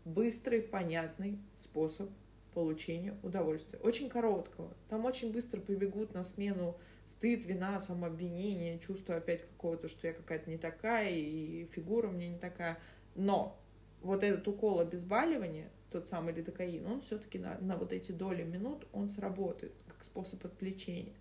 [0.04, 2.10] быстрый, понятный способ
[2.54, 3.78] получения удовольствия.
[3.80, 4.72] Очень короткого.
[4.88, 10.48] Там очень быстро побегут на смену стыд, вина, самообвинение, чувство опять какого-то, что я какая-то
[10.48, 12.78] не такая, и фигура у меня не такая.
[13.14, 13.60] Но
[14.00, 18.86] вот этот укол обезболивания, тот самый лидокаин, он все-таки на, на вот эти доли минут,
[18.92, 21.14] он сработает как способ отвлечения.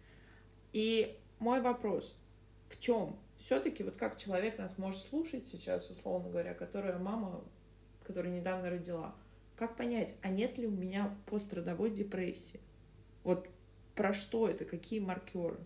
[0.72, 2.16] И мой вопрос,
[2.70, 7.44] в чем все-таки вот как человек нас может слушать сейчас, условно говоря, которая мама,
[8.04, 9.14] которая недавно родила,
[9.56, 12.60] как понять, а нет ли у меня пострадовой депрессии?
[13.24, 13.48] Вот
[13.94, 15.60] про что это, какие маркеры?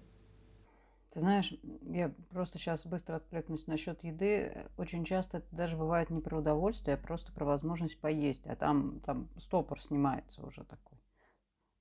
[1.12, 4.66] Ты знаешь, я просто сейчас быстро откликнусь насчет еды.
[4.78, 8.46] Очень часто это даже бывает не про удовольствие, а просто про возможность поесть.
[8.46, 10.99] А там, там стопор снимается уже такой.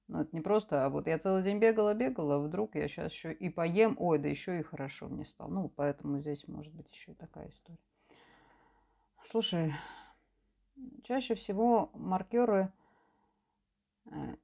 [0.09, 3.12] Ну, это не просто, а вот я целый день бегала, бегала, а вдруг я сейчас
[3.12, 5.51] еще и поем, ой, да еще и хорошо мне стало.
[5.51, 7.79] Ну, поэтому здесь может быть еще и такая история.
[9.23, 9.75] Слушай,
[11.03, 12.73] чаще всего маркеры
[14.07, 14.37] э,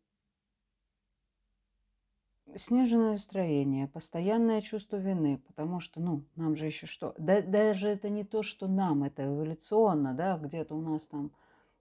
[2.57, 7.14] сниженное настроение, постоянное чувство вины, потому что, ну, нам же еще что?
[7.16, 11.33] Да, даже это не то, что нам, это эволюционно, да, где-то у нас там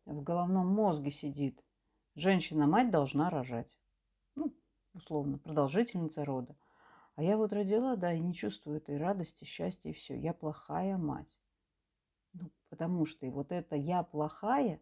[0.06, 1.62] в головном мозге сидит–
[2.16, 3.76] Женщина-мать должна рожать.
[4.36, 4.54] Ну,
[4.94, 6.56] условно, продолжительница рода.
[7.16, 10.18] А я вот родила, да, и не чувствую этой радости, счастья и все.
[10.18, 11.40] Я плохая мать.
[12.34, 14.82] Ну, потому что и вот это «я плохая»,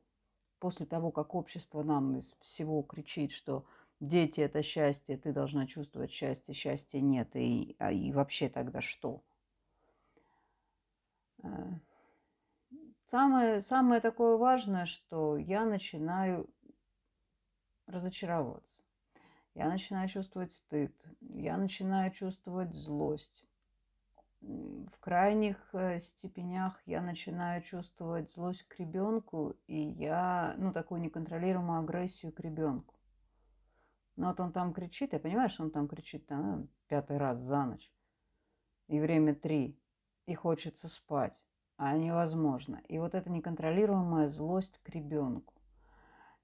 [0.62, 3.65] после того, как общество нам из всего кричит, что
[4.00, 9.24] дети– это счастье, ты должна чувствовать счастье, счастья нет, и, а, и вообще тогда что?
[11.44, 11.50] Э,
[13.06, 16.48] самое, самое такое важное, что я начинаю
[17.91, 18.84] разочаровываться.
[19.54, 23.45] Я начинаю чувствовать стыд, я начинаю чувствовать злость.
[24.41, 31.80] в крайних э, степенях я начинаю чувствовать злость к ребенку, и я, ну, такую неконтролируемую
[31.80, 32.95] агрессию к ребенку.
[34.15, 37.65] Ну, вот он там кричит, я понимаю, что он там кричит там, пятый раз за
[37.65, 37.91] ночь,
[38.88, 39.80] и время три,
[40.25, 41.43] и хочется спать,
[41.77, 42.82] а невозможно.
[42.88, 45.51] И вот эта неконтролируемая злость к ребенку.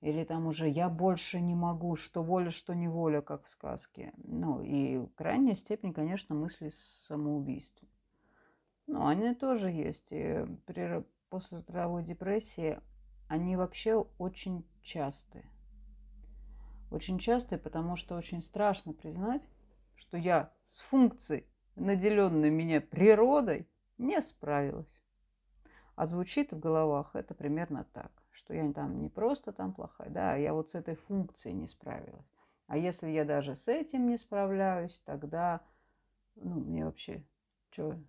[0.02, 4.14] Или там уже я больше не могу, что воля, что неволя, как в сказке.
[4.18, 7.88] Ну и крайняя степень, конечно, мысли самоубийства.
[8.86, 10.12] Ну, они тоже есть.
[10.12, 12.80] И при, после трудовой депрессии
[13.28, 15.50] они вообще очень частые.
[16.92, 19.50] Очень частые, потому что очень страшно признать,
[19.96, 25.04] что я с функцией, наделенной меня природой, не справилась.
[25.96, 30.34] А звучит в головах это примерно так что я там не просто там плохая, да,
[30.34, 32.26] а я вот с этой функцией не справилась.
[32.68, 35.62] А если я даже с этим не справляюсь, тогда,
[36.36, 37.24] ну, мне вообще,
[37.72, 38.00] что,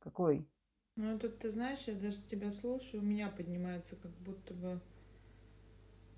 [0.00, 0.48] какой?
[0.96, 4.80] Ну, тут, ты знаешь, я даже тебя слушаю, у меня поднимается как будто бы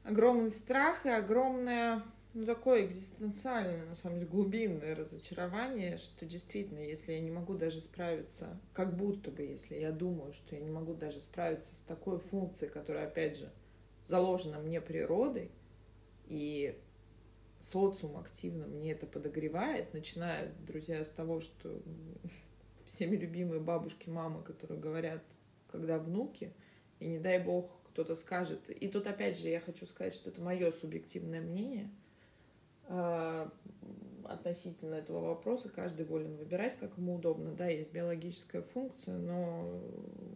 [0.04, 2.02] огромный страх и огромное
[2.34, 7.82] ну, такое экзистенциальное, на самом деле, глубинное разочарование, что действительно, если я не могу даже
[7.82, 12.18] справиться, как будто бы, если я думаю, что я не могу даже справиться с такой
[12.18, 13.52] функцией, которая, опять же,
[14.06, 15.50] заложена мне природой,
[16.26, 16.78] и
[17.60, 21.82] социум активно мне это подогревает, начиная, друзья, с того, что
[22.86, 25.22] всеми любимые бабушки, мамы, которые говорят,
[25.70, 26.54] когда внуки,
[26.98, 28.70] и не дай бог кто-то скажет.
[28.70, 31.90] И тут, опять же, я хочу сказать, что это мое субъективное мнение–
[34.24, 37.52] относительно этого вопроса каждый волен выбирать, как ему удобно.
[37.52, 39.80] Да, есть биологическая функция, но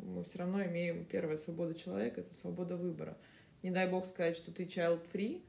[0.03, 3.17] мы все равно имеем первая свобода человека— это свобода выбора.
[3.63, 5.43] Не дай бог сказать, что ты child-free,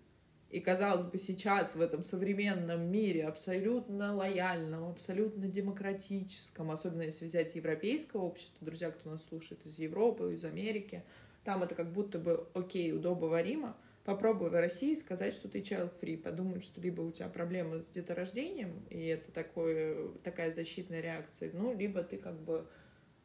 [0.50, 7.54] и, казалось бы, сейчас в этом современном мире абсолютно лояльном, абсолютно демократическом, особенно если взять
[7.56, 11.04] европейское общество, друзья, кто нас слушает из Европы, из Америки,
[11.44, 13.76] там это как будто бы окей, удобоваримо—
[14.08, 16.18] попробуй в России сказать, что ты child-free.
[16.18, 21.76] Подумают, что либо у тебя проблемы с деторождением, и это такое, такая защитная реакция, ну,
[21.78, 22.66] либо ты как бы,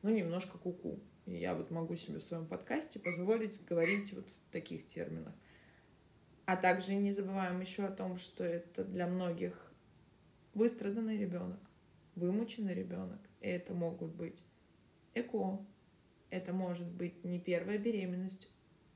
[0.02, 0.94] ну, немножко куку.
[0.94, 1.00] -ку.
[1.26, 5.34] И я вот могу себе в своем подкасте позволить говорить вот в таких терминах.
[6.46, 9.72] А также не забываем еще о том, что это для многих
[10.52, 11.60] выстраданный ребенок,
[12.16, 13.20] вымученный ребенок.
[13.40, 14.44] И это могут быть
[15.14, 15.64] ЭКО,
[16.30, 18.52] это может быть не первая беременность,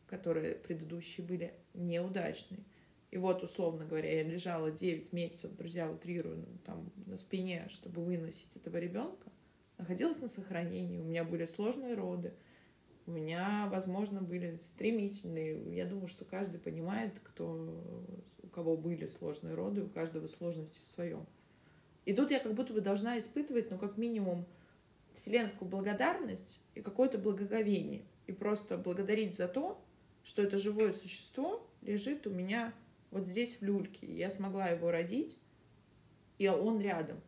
[0.06, 2.64] которые предыдущие были неудачные.
[3.10, 8.04] И вот, условно говоря, я лежала 9 месяцев, друзья, утрирую, ну, там, на спине, чтобы
[8.04, 9.30] выносить этого ребенка,
[9.78, 12.34] находилась на сохранении, у меня были сложные роды,
[13.06, 15.74] у меня, возможно, были стремительные.
[15.76, 17.80] Я думаю, что каждый понимает, кто,
[18.42, 21.24] у кого были сложные роды, у каждого сложности в своем.
[22.04, 24.44] И тут я как будто бы должна испытывать, ну, как минимум,
[25.14, 28.02] вселенскую благодарность и какое-то благоговение.
[28.26, 29.80] И просто благодарить за то,
[30.26, 32.74] что это живое существо лежит у меня
[33.12, 34.12] вот здесь в люльке.
[34.12, 35.38] Я смогла его родить,
[36.36, 37.20] и он рядом.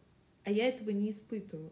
[0.45, 1.71] А я этого не испытываю.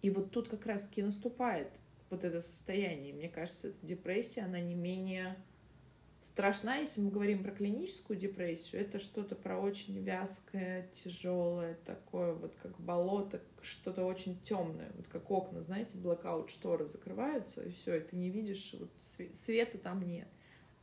[0.00, 1.68] И вот тут как раз-таки наступает
[2.08, 3.12] вот это состояние.
[3.12, 5.36] Мне кажется, эта депрессия, она не менее
[6.22, 12.54] страшна, если мы говорим про клиническую депрессию, это что-то про очень вязкое, тяжелое, такое вот
[12.62, 18.00] как болото, что-то очень темное, вот как окна, знаете, блокаут шторы закрываются, и все, и
[18.00, 18.90] ты не видишь, вот
[19.32, 20.28] света там нет.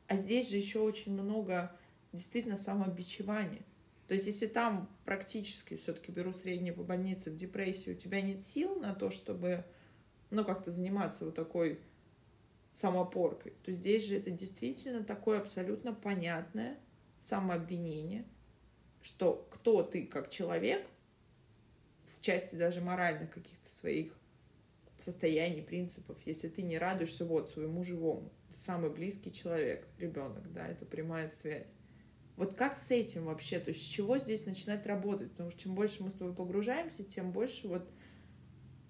[0.08, 1.72] А здесь же еще очень много
[2.14, 3.64] действительно самобичевания.
[4.08, 8.42] То есть, если там практически, все-таки беру среднее по больнице, в депрессии, у тебя нет
[8.42, 9.66] сил на то, чтобы,
[10.30, 11.80] ну, как-то заниматься вот такой
[12.72, 16.78] самопоркой, то здесь же это действительно такое абсолютно понятное
[17.22, 18.24] самообвинение,
[19.02, 20.86] что кто ты как человек,
[22.28, 24.12] части даже моральных каких-то своих
[24.98, 30.68] состояний, принципов, если ты не радуешься вот своему живому, ты самый близкий человек, ребенок, да,
[30.68, 31.74] это прямая связь.
[32.36, 35.32] Вот как с этим вообще, то есть с чего здесь начинать работать?
[35.32, 37.90] Потому что чем больше мы с тобой погружаемся, тем больше вот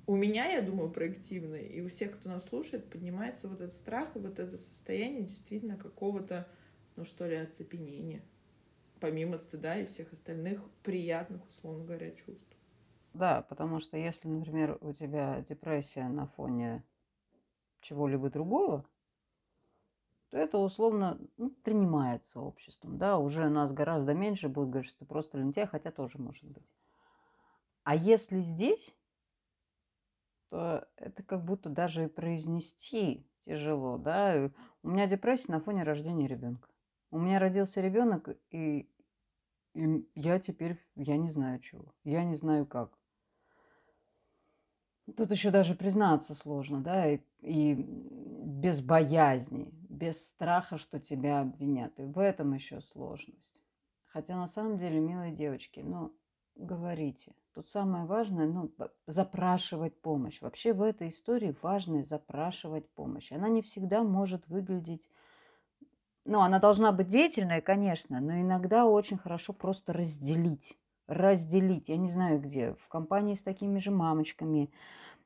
[0.08, 4.16] у меня, я думаю, проективно, и у всех, кто нас слушает, поднимается вот этот страх
[4.16, 6.48] и вот это состояние действительно какого-то,
[6.96, 8.24] ну что ли, оцепенения,
[9.00, 12.47] помимо стыда и всех остальных приятных, условно говоря, чувств.
[13.18, 16.84] Да, потому что если, например, у тебя депрессия на фоне
[17.82, 18.86] чего-либо другого,
[20.30, 22.98] то это условно ну, принимается обществом.
[22.98, 26.70] Да, уже нас гораздо меньше будет говорить, что ты просто лентяй, хотя тоже может быть.
[27.84, 28.96] А если здесь
[30.50, 34.52] то это как будто даже и произнести тяжело, да.
[34.84, 36.70] У меня депрессия на фоне рождения ребенка.
[37.12, 38.90] У меня родился ребенок, и,
[39.74, 42.97] и я теперь, я не знаю чего, я не знаю как.
[45.16, 51.98] Тут еще даже признаться сложно, да, и, и без боязни, без страха, что тебя обвинят.
[52.00, 53.64] И в этом еще сложность.
[54.08, 56.14] Хотя на самом деле, милые девочки, ну,
[56.56, 57.34] говорите.
[57.54, 58.72] Тут самое важное, ну,
[59.08, 60.42] запрашивать помощь.
[60.42, 63.32] Вообще в этой истории важно запрашивать помощь.
[63.32, 65.10] Она не всегда может выглядеть...
[66.26, 70.78] Ну, она должна быть деятельной, конечно, но иногда очень хорошо просто разделить.
[71.08, 71.90] Разделить.
[71.90, 72.74] Я не знаю где.
[72.74, 74.70] В компании с такими же мамочками,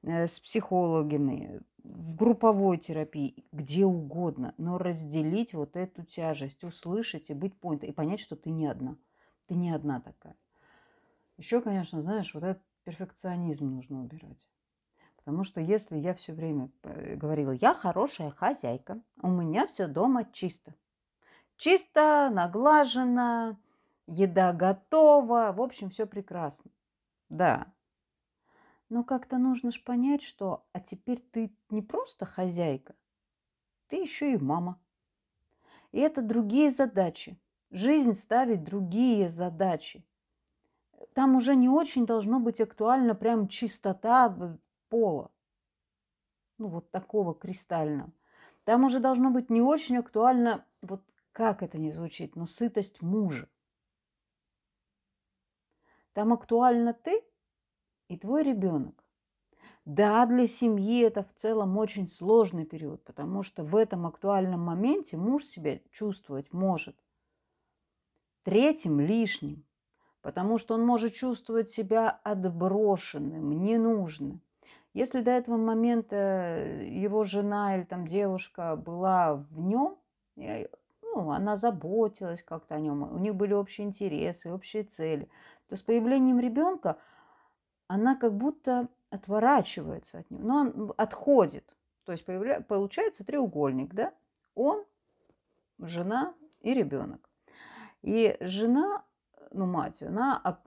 [0.03, 4.53] э, с психологами, в групповой терапии, где угодно.
[4.57, 7.89] Но разделить вот эту тяжесть, услышать и быть понятой.
[7.89, 8.95] И понять, что ты не одна.
[9.47, 10.35] Ты не одна такая.
[11.37, 14.47] Еще, конечно, знаешь, вот этот перфекционизм нужно убирать.
[15.17, 20.25] Потому что если я все время э, говорила, я хорошая хозяйка, у меня все дома
[20.31, 20.73] чисто.
[21.57, 23.57] Чисто, наглажено,
[24.11, 26.71] еда готова, в общем, все прекрасно.
[27.29, 27.73] Да.
[28.89, 32.95] Но как-то нужно же понять, что а теперь ты не просто хозяйка,
[33.87, 34.79] ты еще и мама.
[35.91, 37.39] И это другие задачи.
[37.71, 40.05] Жизнь ставит другие задачи
[41.13, 44.57] там уже не очень должно быть актуально прям чистота
[44.89, 45.31] пола.
[46.57, 48.11] Ну, вот такого кристального.
[48.63, 53.49] Там уже должно быть не очень актуально, вот как это не звучит, но сытость мужа.
[56.13, 57.23] Там актуально ты
[58.07, 59.03] и твой ребенок.
[59.85, 65.17] Да, для семьи это в целом очень сложный период, потому что в этом актуальном моменте
[65.17, 66.95] муж себя чувствовать может
[68.43, 69.65] третьим лишним
[70.21, 74.41] потому что он может чувствовать себя отброшенным, ненужным.
[74.93, 79.97] Если до этого момента его жена или там девушка была в нем,
[80.35, 85.29] ну, она заботилась как-то о нем, у них были общие интересы, общие цели,
[85.71, 86.97] то с появлением ребенка
[87.87, 91.63] она как будто отворачивается от него, но он отходит.
[92.03, 92.59] То есть появля...
[92.59, 94.13] получается треугольник, да?
[94.53, 94.83] Он,
[95.79, 97.29] жена и ребенок.
[98.01, 99.05] И жена
[99.51, 100.59] ну, мать, она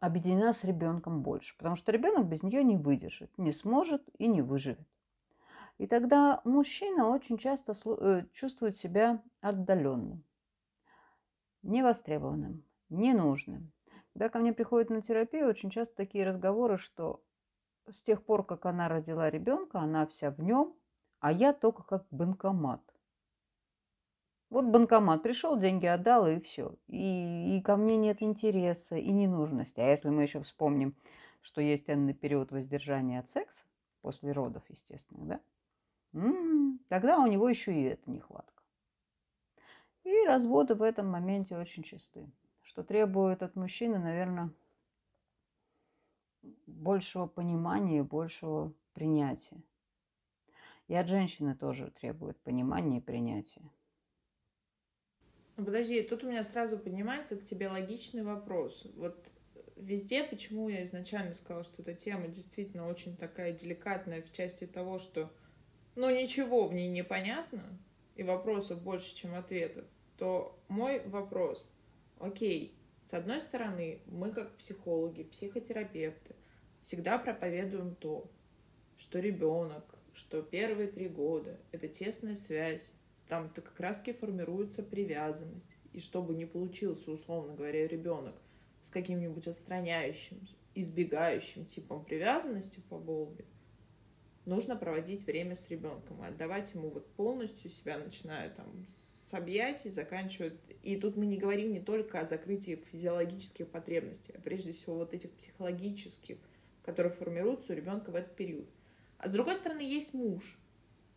[0.00, 4.42] объединена с ребенком больше, потому что ребенок без нее не выдержит, не сможет и не
[4.42, 4.88] выживет.
[5.78, 10.24] И тогда мужчина очень часто э, чувствует себя отдаленным,
[11.62, 13.70] невостребованным, ненужным.
[14.12, 17.22] Когда ко мне приходят на терапию, очень часто такие разговоры, что
[17.90, 20.76] с тех пор, как она родила ребенка, она вся в нем,
[21.20, 22.82] а я только как банкомат.
[24.50, 26.76] Вот банкомат пришел, деньги отдал, и все.
[26.86, 29.80] И, и ко мне нет интереса и ненужности.
[29.80, 30.94] А если мы еще вспомним,
[31.40, 33.64] что есть энный период воздержания от секса,
[34.02, 35.40] после родов, естественно, да?
[36.12, 38.62] М-м, тогда у него еще и это нехватка.
[40.04, 42.30] И разводы в этом моменте очень чисты.
[42.72, 44.50] Что требует от мужчины, наверное,
[46.66, 49.62] большего понимания, большего принятия.
[50.88, 53.60] И от женщины тоже требует понимания и принятия.
[55.56, 58.86] Подожди, тут у меня сразу поднимается к тебе логичный вопрос.
[58.94, 59.30] Вот
[59.76, 64.98] везде, почему я изначально сказала, что эта тема действительно очень такая деликатная в части того,
[64.98, 65.30] что
[65.94, 67.78] ну ничего в ней не понятно,
[68.16, 69.84] и вопросов больше, чем ответов,
[70.16, 71.70] то мой вопрос,
[72.22, 76.34] окей, с одной стороны, мы как психологи, психотерапевты
[76.80, 78.30] всегда проповедуем то,
[78.96, 82.90] что ребенок, что первые три года— это тесная связь
[83.28, 85.74] там-то как раз-таки формируется привязанность.
[85.92, 88.34] И чтобы не получился, условно говоря, ребенок
[88.82, 90.40] с каким-нибудь отстраняющим,
[90.74, 93.44] избегающим типом привязанности по Болби,
[94.44, 100.52] нужно проводить время с ребенком отдавать ему вот полностью себя, начиная там с объятий, заканчивая...
[100.82, 105.14] И тут мы не говорим не только о закрытии физиологических потребностей, а прежде всего вот
[105.14, 106.38] этих психологических,
[106.82, 108.68] которые формируются у ребенка в этот период.
[109.18, 110.58] А с другой стороны, есть муж,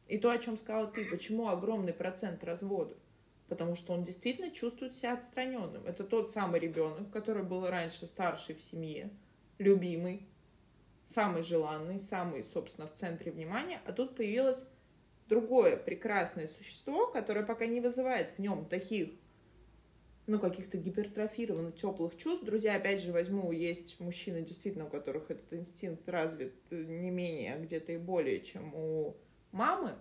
[0.07, 2.97] и то, о чем сказала ты, почему огромный процент разводов?
[3.47, 5.85] Потому что он действительно чувствует себя отстраненным.
[5.85, 9.09] Это тот самый ребенок, который был раньше старший в семье,
[9.57, 10.27] любимый,
[11.07, 14.67] самый желанный, самый, собственно, в центре внимания, а тут появилось
[15.27, 19.09] другое прекрасное существо, которое пока не вызывает в нем таких,
[20.27, 22.45] ну, каких-то гипертрофированных теплых чувств.
[22.45, 27.59] Друзья, опять же, возьму, есть мужчины, действительно, у которых этот инстинкт развит не менее, а
[27.59, 29.15] где-то и более, чем у
[29.51, 29.95] мамы,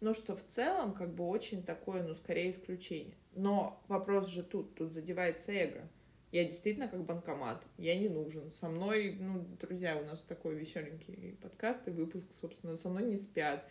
[0.00, 3.16] но что в целом как бы очень такое, ну, скорее исключение.
[3.34, 5.88] Но вопрос же тут, тут задевается эго.
[6.30, 8.50] Я действительно как банкомат, я не нужен.
[8.50, 13.16] Со мной, ну, друзья, у нас такой веселенький подкаст и выпуск, собственно, со мной не
[13.16, 13.64] спят.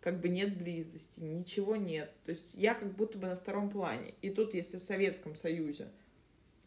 [0.00, 2.12] Как бы нет близости, ничего нет.
[2.24, 4.14] То есть я как будто бы на втором плане.
[4.22, 5.88] И тут, если в Советском Союзе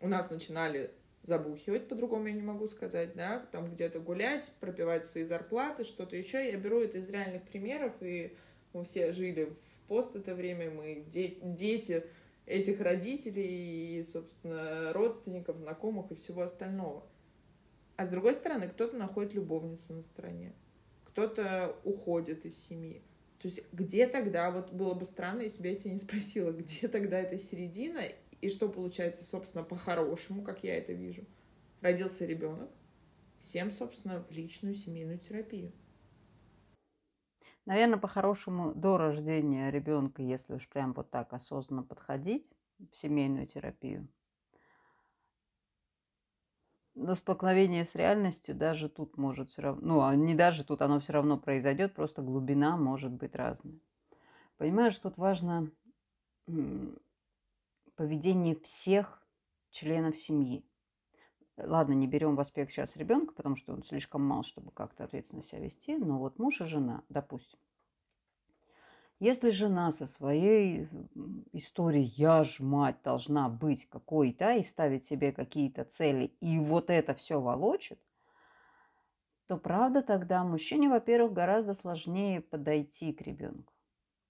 [0.01, 0.91] у нас начинали
[1.23, 6.45] забухивать, по-другому я не могу сказать, да, там где-то гулять, пропивать свои зарплаты, что-то еще.
[6.45, 8.35] Я беру это из реальных примеров, и
[8.73, 12.03] мы все жили в пост это время, мы дети, дети
[12.47, 17.05] этих родителей и, собственно, родственников, знакомых и всего остального.
[17.97, 20.53] А с другой стороны, кто-то находит любовницу на стороне,
[21.05, 23.03] кто-то уходит из семьи.
[23.39, 26.87] То есть где тогда, вот было бы странно, если бы я тебя не спросила, где
[26.87, 28.01] тогда эта середина,
[28.39, 31.25] и что получается, собственно, по-хорошему, как я это вижу.
[31.81, 32.69] Родился ребенок,
[33.41, 35.71] всем, собственно, в личную семейную терапию.
[37.67, 42.49] Наверное, по-хорошему, до рождения ребенка, если уж прям вот так осознанно подходить
[42.79, 44.07] в семейную терапию,
[46.95, 51.01] но столкновение с реальностью даже тут может все равно, ну, а не даже тут, оно
[51.01, 53.81] все равно произойдет, просто глубина может быть разная.
[54.55, 55.69] Понимаешь, тут важно
[57.97, 59.21] поведение всех
[59.71, 60.63] членов семьи.
[61.57, 65.41] Ладно, не берем в аспект сейчас ребенка, потому что он слишком мал, чтобы как-то ответственно
[65.41, 67.57] себя вести, но вот муж и жена, допустим.
[69.19, 70.87] Если жена со своей
[71.51, 77.15] историей «я ж мать должна быть какой-то» и ставить себе какие-то цели, и вот это
[77.15, 77.99] все волочит,
[79.47, 83.73] то правда тогда мужчине, во-первых, гораздо сложнее подойти к ребенку.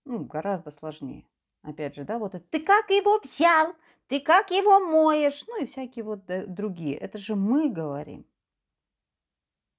[0.06, 1.28] Ну, гораздо сложнее.
[1.62, 3.74] Опять же, да, вот это «ты как его взял?
[4.08, 6.96] Ты как его моешь?» Ну и всякие вот другие.
[6.96, 8.26] Это же мы говорим.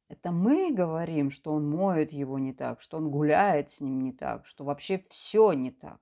[0.09, 4.13] Это мы говорим, что он моет его не так, что он гуляет с ним не
[4.13, 6.01] так, что вообще все не так.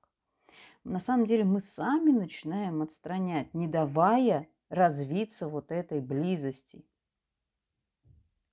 [0.85, 6.85] На самом деле мы сами начинаем отстранять, не давая развиться вот этой близости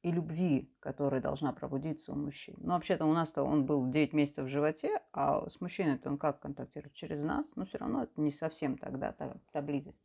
[0.03, 2.55] и любви, которая должна пробудиться у мужчин.
[2.57, 6.41] Ну, вообще-то у нас-то он был 9 месяцев в животе, а с мужчиной-то он как
[6.41, 6.93] контактирует?
[6.93, 10.03] Через нас, но все равно это не совсем тогда та, та близость.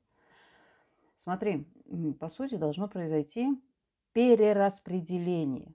[1.16, 1.66] Смотри,
[2.20, 3.60] по сути, должно произойти
[4.12, 5.74] перераспределение.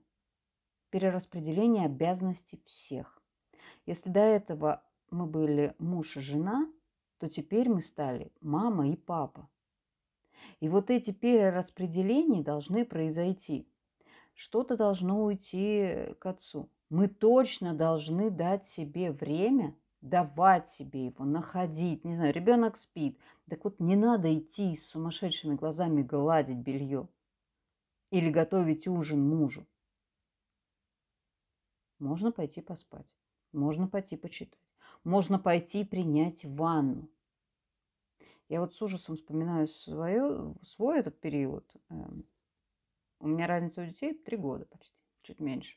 [0.88, 3.22] Перераспределение обязанностей всех.
[3.84, 6.66] Если до этого мы были муж и жена,
[7.18, 9.50] то теперь мы стали мама и папа.
[10.60, 13.68] И вот эти перераспределения должны произойти–
[14.34, 16.68] что-то должно уйти к отцу.
[16.90, 22.04] Мы точно должны дать себе время, давать себе его, находить.
[22.04, 23.18] Не знаю, ребенок спит.
[23.48, 27.08] Так вот, не надо идти с сумасшедшими глазами гладить белье
[28.10, 29.66] или готовить ужин мужу.
[31.98, 33.06] Можно пойти поспать,
[33.52, 34.58] можно пойти почитать,
[35.04, 37.08] можно пойти принять ванну.
[38.48, 41.64] Я вот с ужасом вспоминаю свое, свой этот период.
[43.20, 45.76] У меня разница у детей три года почти, чуть меньше.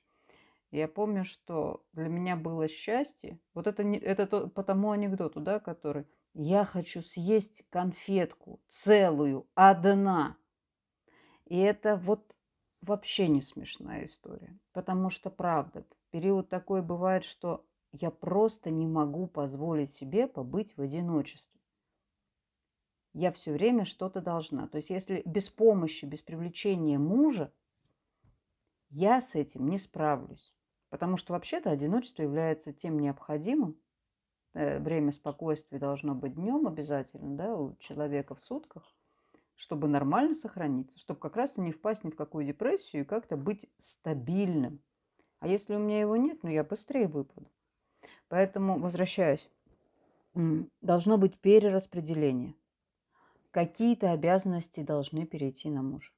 [0.72, 3.40] Я помню, что для меня было счастье.
[3.54, 9.48] Вот это, не, это то, по тому анекдоту, да, который я хочу съесть конфетку целую,
[9.56, 10.38] одна.
[11.46, 12.36] И это вот
[12.82, 14.60] вообще не смешная история.
[14.74, 20.82] Потому что, правда, период такой бывает, что я просто не могу позволить себе побыть в
[20.82, 21.57] одиночестве
[23.18, 24.68] я все время что-то должна.
[24.68, 27.52] То есть если без помощи, без привлечения мужа,
[28.90, 30.54] я с этим не справлюсь.
[30.90, 33.82] Потому что вообще-то одиночество является тем необходимым.
[34.54, 38.96] Э, время спокойствия должно быть днем обязательно, да, у человека в сутках,
[39.56, 43.36] чтобы нормально сохраниться, чтобы как раз и не впасть ни в какую депрессию и как-то
[43.36, 44.80] быть стабильным.
[45.40, 47.52] А если у меня его нет, ну я быстрее выпаду.
[48.28, 49.50] Поэтому, возвращаюсь,
[50.82, 52.54] должно быть перераспределение–
[53.52, 56.12] какие-то обязанности должны перейти на мужа.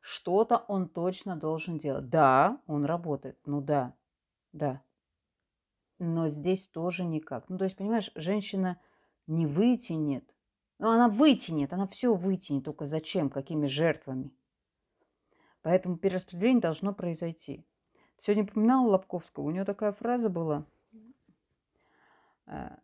[0.00, 2.08] Что-то он точно должен делать.
[2.08, 3.38] Да, он работает.
[3.46, 3.94] Ну да,
[4.52, 4.82] да.
[5.98, 7.48] Но здесь тоже никак.
[7.48, 8.80] Ну, то есть, понимаешь, женщина
[9.26, 10.32] не вытянет.
[10.78, 12.64] Ну, она вытянет, она все вытянет.
[12.64, 13.30] Только зачем?
[13.30, 14.30] Какими жертвами?
[15.62, 17.66] Поэтому перераспределение должно произойти.
[18.16, 19.44] Сегодня упоминала Лобковского.
[19.44, 20.64] У нее такая фраза была.
[22.46, 22.76] Э,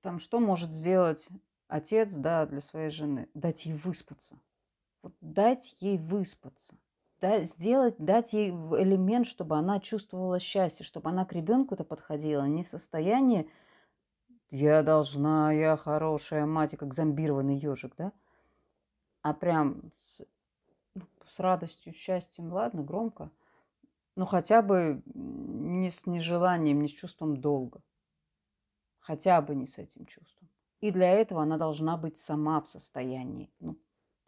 [0.00, 1.28] там, что может сделать
[1.68, 4.38] отец, да, для своей жены, дать ей выспаться.
[5.02, 6.76] Вот дать ей выспаться.
[7.20, 12.44] Да, сделать, дать ей элемент, чтобы она чувствовала счастье, чтобы она к ребенку-то подходила.
[12.44, 13.48] Не состояние
[14.50, 18.12] «я должна, я хорошая мать», и как зомбированный ежик, да?
[19.22, 20.26] А прям с,
[20.94, 23.30] ну, с радостью, счастьем, ладно, громко,
[24.14, 27.82] но хотя бы не с нежеланием, не с чувством долга.
[28.98, 30.45] Хотя бы не с этим чувством.
[30.86, 33.76] И для этого она должна быть сама в состоянии, ну,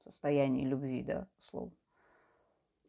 [0.01, 1.71] в состоянии любви, да, слово.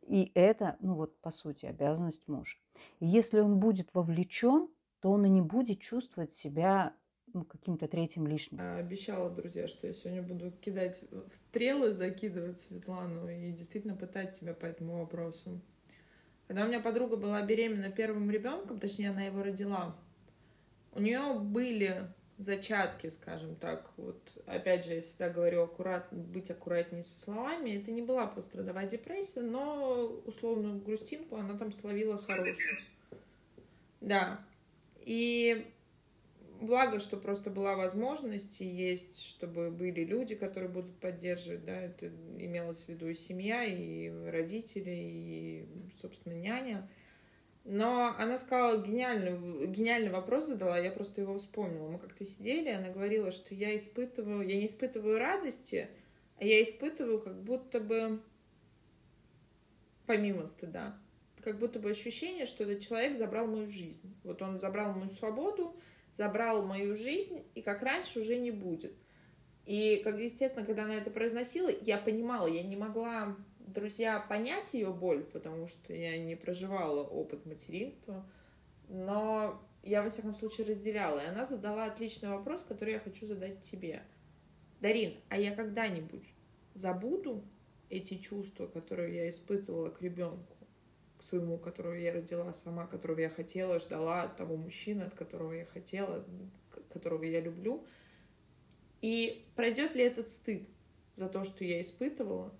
[0.08, 2.58] И это, ну вот, по сути, обязанность мужа.
[3.00, 4.70] И если он будет вовлечен,
[5.02, 6.96] то он и не будет чувствовать себя
[7.32, 8.60] ну, каким-то третьим лишним.
[8.60, 14.66] Обещала, друзья, что я сегодня буду кидать стрелы, закидывать Светлану и действительно пытать тебя по
[14.66, 15.62] этому вопросу.
[16.48, 19.96] Когда у меня подруга была беременна первым ребенком, точнее, она его родила,
[20.92, 23.92] у нее были зачатки, скажем так.
[23.98, 24.18] Вот
[24.48, 27.72] опять же, я всегда говорю аккурат, быть аккуратнее со словами.
[27.72, 32.56] Это не была пострадовая депрессия, но условную грустинку она там словила хорошую.
[34.02, 34.40] Да.
[35.02, 35.68] И
[36.62, 42.08] благо, что просто была возможность и есть, чтобы были люди, которые будут поддерживать, да, это
[42.38, 45.66] имелось в виду и семья, и родители, и,
[46.02, 46.90] собственно, няня.
[47.66, 51.90] Но она сказала гениальный, гениальный вопрос задала, я просто его вспомнила.
[51.90, 55.90] Мы как-то сидели, она говорила, что я испытываю, я не испытываю радости,
[56.38, 58.22] а я испытываю как будто бы,
[60.06, 60.98] помимо стыда,
[61.44, 64.16] как будто бы ощущение, что этот человек забрал мою жизнь.
[64.24, 65.76] Вот он забрал мою свободу,
[66.14, 68.94] забрал мою жизнь, и как раньше уже не будет.
[69.66, 73.38] И, как естественно, когда она это произносила, я понимала, я не могла
[73.74, 78.26] друзья, понять ее боль, потому что я не проживала опыт материнства,
[78.88, 81.20] но я, во всяком случае, разделяла.
[81.20, 84.04] И она задала отличный вопрос, который я хочу задать тебе.
[84.82, 86.24] Дарин, а я когда-нибудь
[86.74, 87.44] забуду
[87.90, 90.56] эти чувства, которые я испытывала к ребенку,
[91.18, 95.54] к своему, которого я родила сама, которого я хотела, ждала от того мужчины, от которого
[95.54, 96.26] я хотела,
[96.92, 97.86] которого я люблю.
[99.02, 100.68] И пройдет ли этот стыд
[101.14, 102.54] за то, что я испытывала,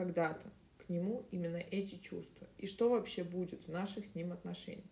[0.00, 2.48] когда-то к нему именно эти чувства.
[2.56, 4.86] И что вообще будет в наших с ним отношениях.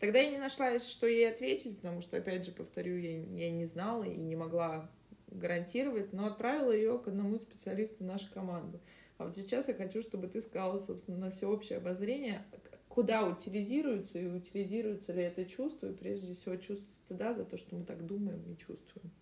[0.00, 3.64] Тогда я не нашла, что ей ответить, потому что, опять же, повторю, я, я не
[3.66, 4.90] знала и не могла
[5.28, 8.80] гарантировать, но отправила ее к одному специалисту нашей команды.
[9.18, 12.44] А вот сейчас я хочу, чтобы ты сказала, собственно, на всеобщее обозрение,
[12.88, 17.76] куда утилизируется и утилизируется ли это чувство, и прежде всего чувство стыда за то, что
[17.76, 19.12] мы так думаем и чувствуем.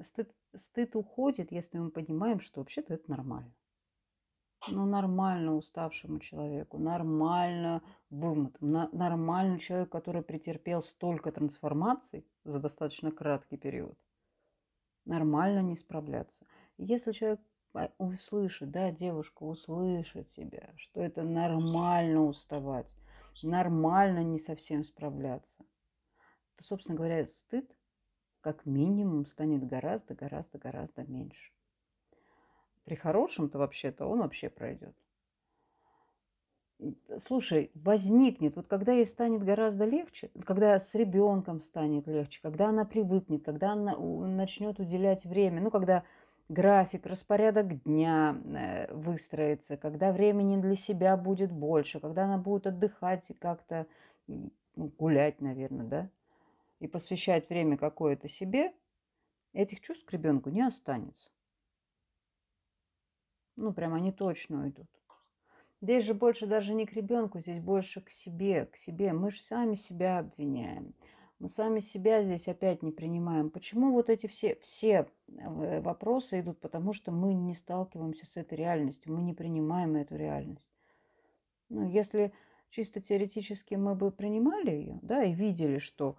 [0.00, 3.52] Стыд, стыд уходит, если мы понимаем, что вообще-то это нормально
[4.68, 13.10] ну, нормально уставшему человеку, нормально вымотом, на, нормальный человек, который претерпел столько трансформаций за достаточно
[13.10, 13.98] краткий период,
[15.04, 16.46] нормально не справляться.
[16.78, 17.40] Если человек
[17.98, 22.94] услышит, да, девушка услышит себя, что это нормально уставать,
[23.42, 25.64] нормально не совсем справляться,
[26.56, 27.74] то, собственно говоря, стыд
[28.40, 31.52] как минимум станет гораздо, гораздо, гораздо меньше.
[32.84, 34.94] При хорошем-то вообще-то он вообще пройдет.
[37.18, 42.84] Слушай, возникнет, вот когда ей станет гораздо легче, когда с ребенком станет легче, когда она
[42.84, 46.02] привыкнет, когда она начнет уделять время, ну, когда
[46.48, 53.30] график, распорядок дня э, выстроится, когда времени для себя будет больше, когда она будет отдыхать
[53.30, 53.86] и как-то
[54.26, 54.50] ну,
[54.98, 56.10] гулять, наверное, да,
[56.80, 58.72] и посвящать время какое-то себе,
[59.52, 61.30] этих чувств к ребенку не останется.
[63.56, 64.88] Ну, прям они точно уйдут.
[65.80, 69.12] Здесь же больше даже не к ребенку, здесь больше к себе, к себе.
[69.12, 70.94] Мы же сами себя обвиняем.
[71.40, 73.50] Мы сами себя здесь опять не принимаем.
[73.50, 76.60] Почему вот эти все, все э, вопросы идут?
[76.60, 80.72] Потому что мы не сталкиваемся с этой реальностью, мы не принимаем эту реальность.
[81.68, 82.32] Ну, если
[82.70, 86.16] чисто теоретически мы бы принимали ее, да, и видели, что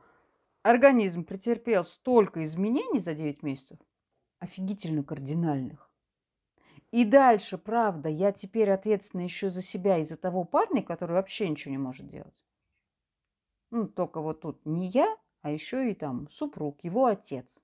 [0.61, 3.79] организм претерпел столько изменений за 9 месяцев,
[4.39, 5.89] офигительно кардинальных,
[6.93, 11.49] и дальше, правда, я теперь ответственна еще за себя и за того парня, который вообще
[11.49, 12.35] ничего не может делать.
[13.71, 17.63] Ну, только вот тут не я, а еще и там супруг, его отец.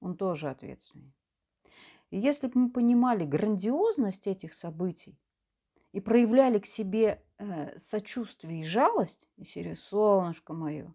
[0.00, 1.12] Он тоже ответственный.
[2.08, 5.20] И если бы мы понимали грандиозность этих событий
[5.92, 10.94] и проявляли к себе э, сочувствие и жалость, и серию «Солнышко мое»,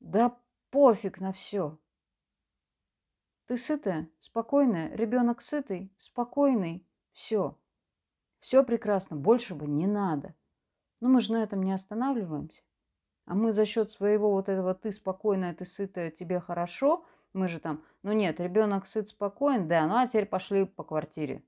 [0.00, 1.78] да пофиг на все–
[3.46, 6.86] ты сытая, спокойная, ребенок сытый, спокойный.
[7.12, 7.58] Все.
[8.40, 10.34] Все прекрасно, больше бы не надо.
[11.00, 12.62] Но мы же на этом не останавливаемся.
[13.26, 17.58] А мы за счет своего вот этого ты спокойная, ты сытая, тебе хорошо, мы же
[17.58, 21.42] там, ну нет, ребенок сыт, спокоен, да, ну а теперь пошли по квартире.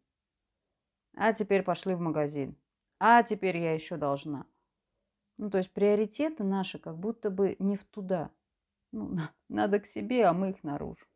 [1.14, 2.56] А теперь пошли в магазин.
[2.98, 4.46] А теперь я еще должна.
[5.38, 8.30] Ну, то есть приоритеты наши как будто бы не в туда.
[8.92, 9.16] Ну,
[9.48, 11.06] надо к себе, а мы их наружу.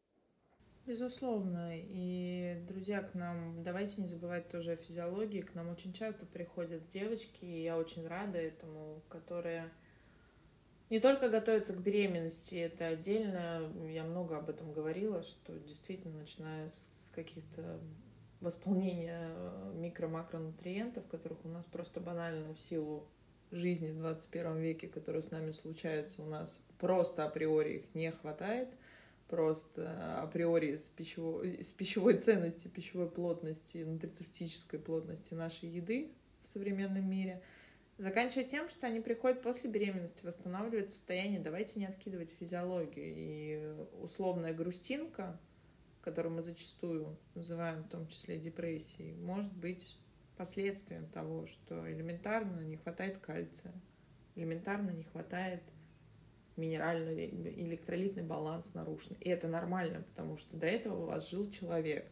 [0.91, 1.71] Безусловно.
[1.73, 5.41] И, друзья, к нам, давайте не забывать тоже о физиологии.
[5.41, 9.71] К нам очень часто приходят девочки, и я очень рада этому, которые
[10.89, 16.69] не только готовятся к беременности, это отдельно, я много об этом говорила, что действительно, начиная
[16.71, 17.79] с каких-то
[18.41, 19.31] восполнения
[19.75, 23.07] микро-макронутриентов, которых у нас просто банально в силу
[23.53, 28.71] жизни в 21 веке, которые с нами случаются, у нас просто априори их не хватает,
[29.31, 36.13] просто априори с пищевой, с пищевой ценности, пищевой плотности, нутрицептической плотности нашей еды
[36.43, 37.41] в современном мире.
[37.97, 41.39] Заканчивая тем, что они приходят после беременности восстанавливать состояние.
[41.39, 43.15] Давайте не откидывать физиологию.
[43.17, 45.39] И условная грустинка,
[46.01, 49.97] которую мы зачастую называем в том числе депрессией, может быть
[50.37, 53.75] последствием того, что элементарно не хватает кальция,
[54.35, 55.63] элементарно не хватает
[56.61, 59.17] минеральный, электролитный баланс нарушен.
[59.21, 62.07] И это нормально, потому что до этого у вас жил человек.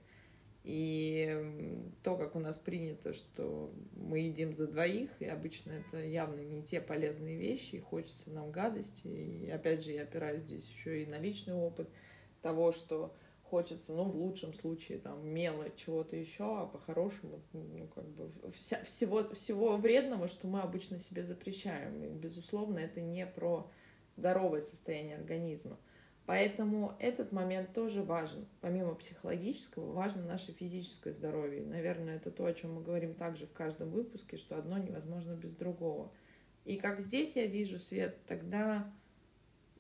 [0.65, 6.41] И то, как у нас принято, что мы едим за двоих, и обычно это явно
[6.41, 9.09] не те полезные вещи, и хочется нам гадости.
[9.09, 11.89] И опять же, я опираюсь здесь еще и на личный опыт
[12.43, 18.07] того, что хочется, ну, в лучшем случае, там, мелочь, чего-то еще, а по-хорошему, ну, как
[18.09, 22.03] бы, вся, всего, всего вредного, что мы обычно себе запрещаем.
[22.03, 23.71] И, безусловно, это не про
[24.19, 25.79] здоровое состояние организма.
[26.27, 28.47] Поэтому этот момент тоже важен.
[28.61, 31.64] Помимо психологического, важно наше физическое здоровье.
[31.64, 35.55] Наверное, это то, о чем мы говорим также в каждом выпуске, что одно невозможно без
[35.55, 36.12] другого.
[36.66, 38.93] И как здесь я вижу свет, тогда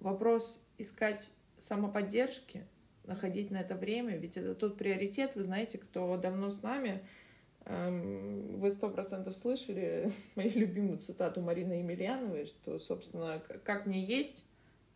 [0.00, 2.64] вопрос искать самоподдержки–
[3.08, 7.02] находить на это время, ведь это тот приоритет, вы знаете, кто давно с нами,
[7.68, 14.46] вы сто процентов слышали мою любимую цитату Марины Емельяновой, что, собственно, как мне есть,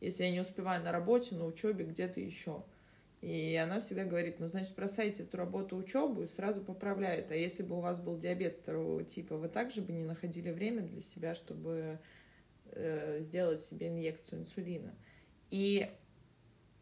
[0.00, 2.64] если я не успеваю на работе, на учебе, где-то еще.
[3.20, 7.30] И она всегда говорит, ну, значит, бросайте эту работу, учебу и сразу поправляет.
[7.30, 10.82] А если бы у вас был диабет второго типа, вы также бы не находили время
[10.82, 12.00] для себя, чтобы
[12.72, 14.92] э, сделать себе инъекцию инсулина.
[15.50, 15.88] И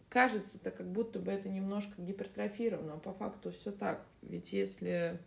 [0.09, 4.07] кажется-то, как будто бы это немножко гипертрофировано, а по факту все так.
[4.23, 5.21] Ведь если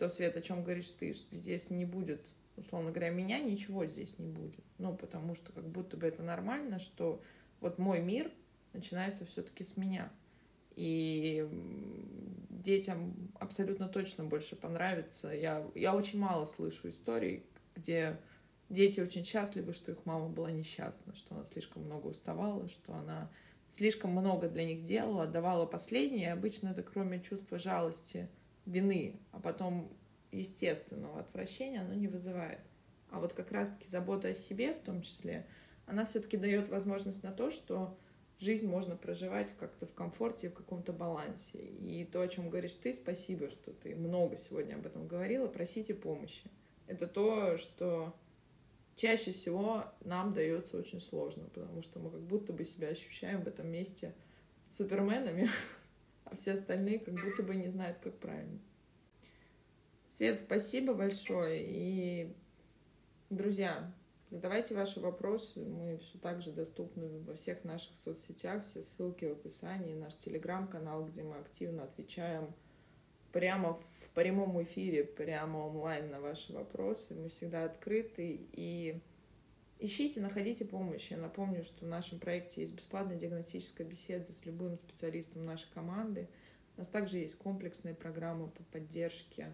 [0.00, 2.24] то, Свет, о чем говоришь ты, что здесь не будет,
[2.56, 4.64] условно говоря, меня, ничего здесь не будет.
[4.78, 7.22] Ну, потому что как будто бы это нормально, что
[7.60, 8.32] вот мой мир
[8.72, 10.10] начинается все-таки с меня.
[10.76, 11.46] И
[12.48, 15.28] детям абсолютно точно больше понравится.
[15.28, 17.44] Я, я очень мало слышу историй,
[17.76, 18.18] где
[18.70, 23.30] дети очень счастливы, что их мама была несчастна, что она слишком много уставала, что она
[23.70, 26.32] слишком много для них делала, давала последнее.
[26.32, 28.30] Обычно это кроме чувства жалости,
[28.66, 29.92] вины, а потом
[30.32, 32.60] естественного отвращения, оно не вызывает.
[33.10, 35.46] А вот как раз-таки забота о себе в том числе,
[35.86, 37.98] она все-таки дает возможность на то, что
[38.38, 41.58] жизнь можно проживать как-то в комфорте, в каком-то балансе.
[41.58, 45.94] И то, о чем говоришь ты, спасибо, что ты много сегодня об этом говорила, просите
[45.94, 46.50] помощи.
[46.86, 48.14] Это то, что
[48.96, 53.48] чаще всего нам дается очень сложно, потому что мы как будто бы себя ощущаем в
[53.48, 54.14] этом месте
[54.70, 55.48] суперменами,
[56.30, 58.58] а все остальные как будто бы не знают, как правильно.
[60.08, 61.62] Свет, спасибо большое.
[61.64, 62.34] И,
[63.30, 63.92] друзья,
[64.28, 65.60] задавайте ваши вопросы.
[65.60, 68.64] Мы все так же доступны во всех наших соцсетях.
[68.64, 69.94] Все ссылки в описании.
[69.94, 72.52] Наш телеграм-канал, где мы активно отвечаем
[73.32, 77.14] прямо в прямом эфире, прямо онлайн на ваши вопросы.
[77.14, 79.00] Мы всегда открыты и
[79.80, 81.10] ищите, находите помощь.
[81.10, 86.28] Я напомню, что в нашем проекте есть бесплатная диагностическая беседа с любым специалистом нашей команды.
[86.76, 89.52] У нас также есть комплексные программы по поддержке,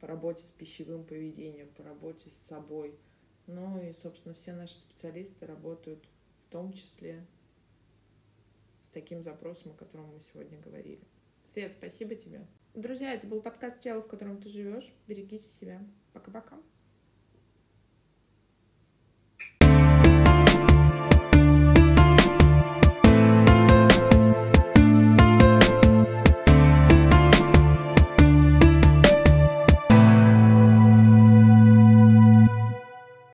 [0.00, 2.98] по работе с пищевым поведением, по работе с собой.
[3.46, 6.04] Ну и, собственно, все наши специалисты работают
[6.46, 7.24] в том числе
[8.82, 11.00] с таким запросом, о котором мы сегодня говорили.
[11.44, 12.46] Свет, спасибо тебе.
[12.74, 14.92] Друзья, это был подкаст «Тело, в котором ты живешь».
[15.06, 15.80] Берегите себя.
[16.12, 16.58] Пока-пока.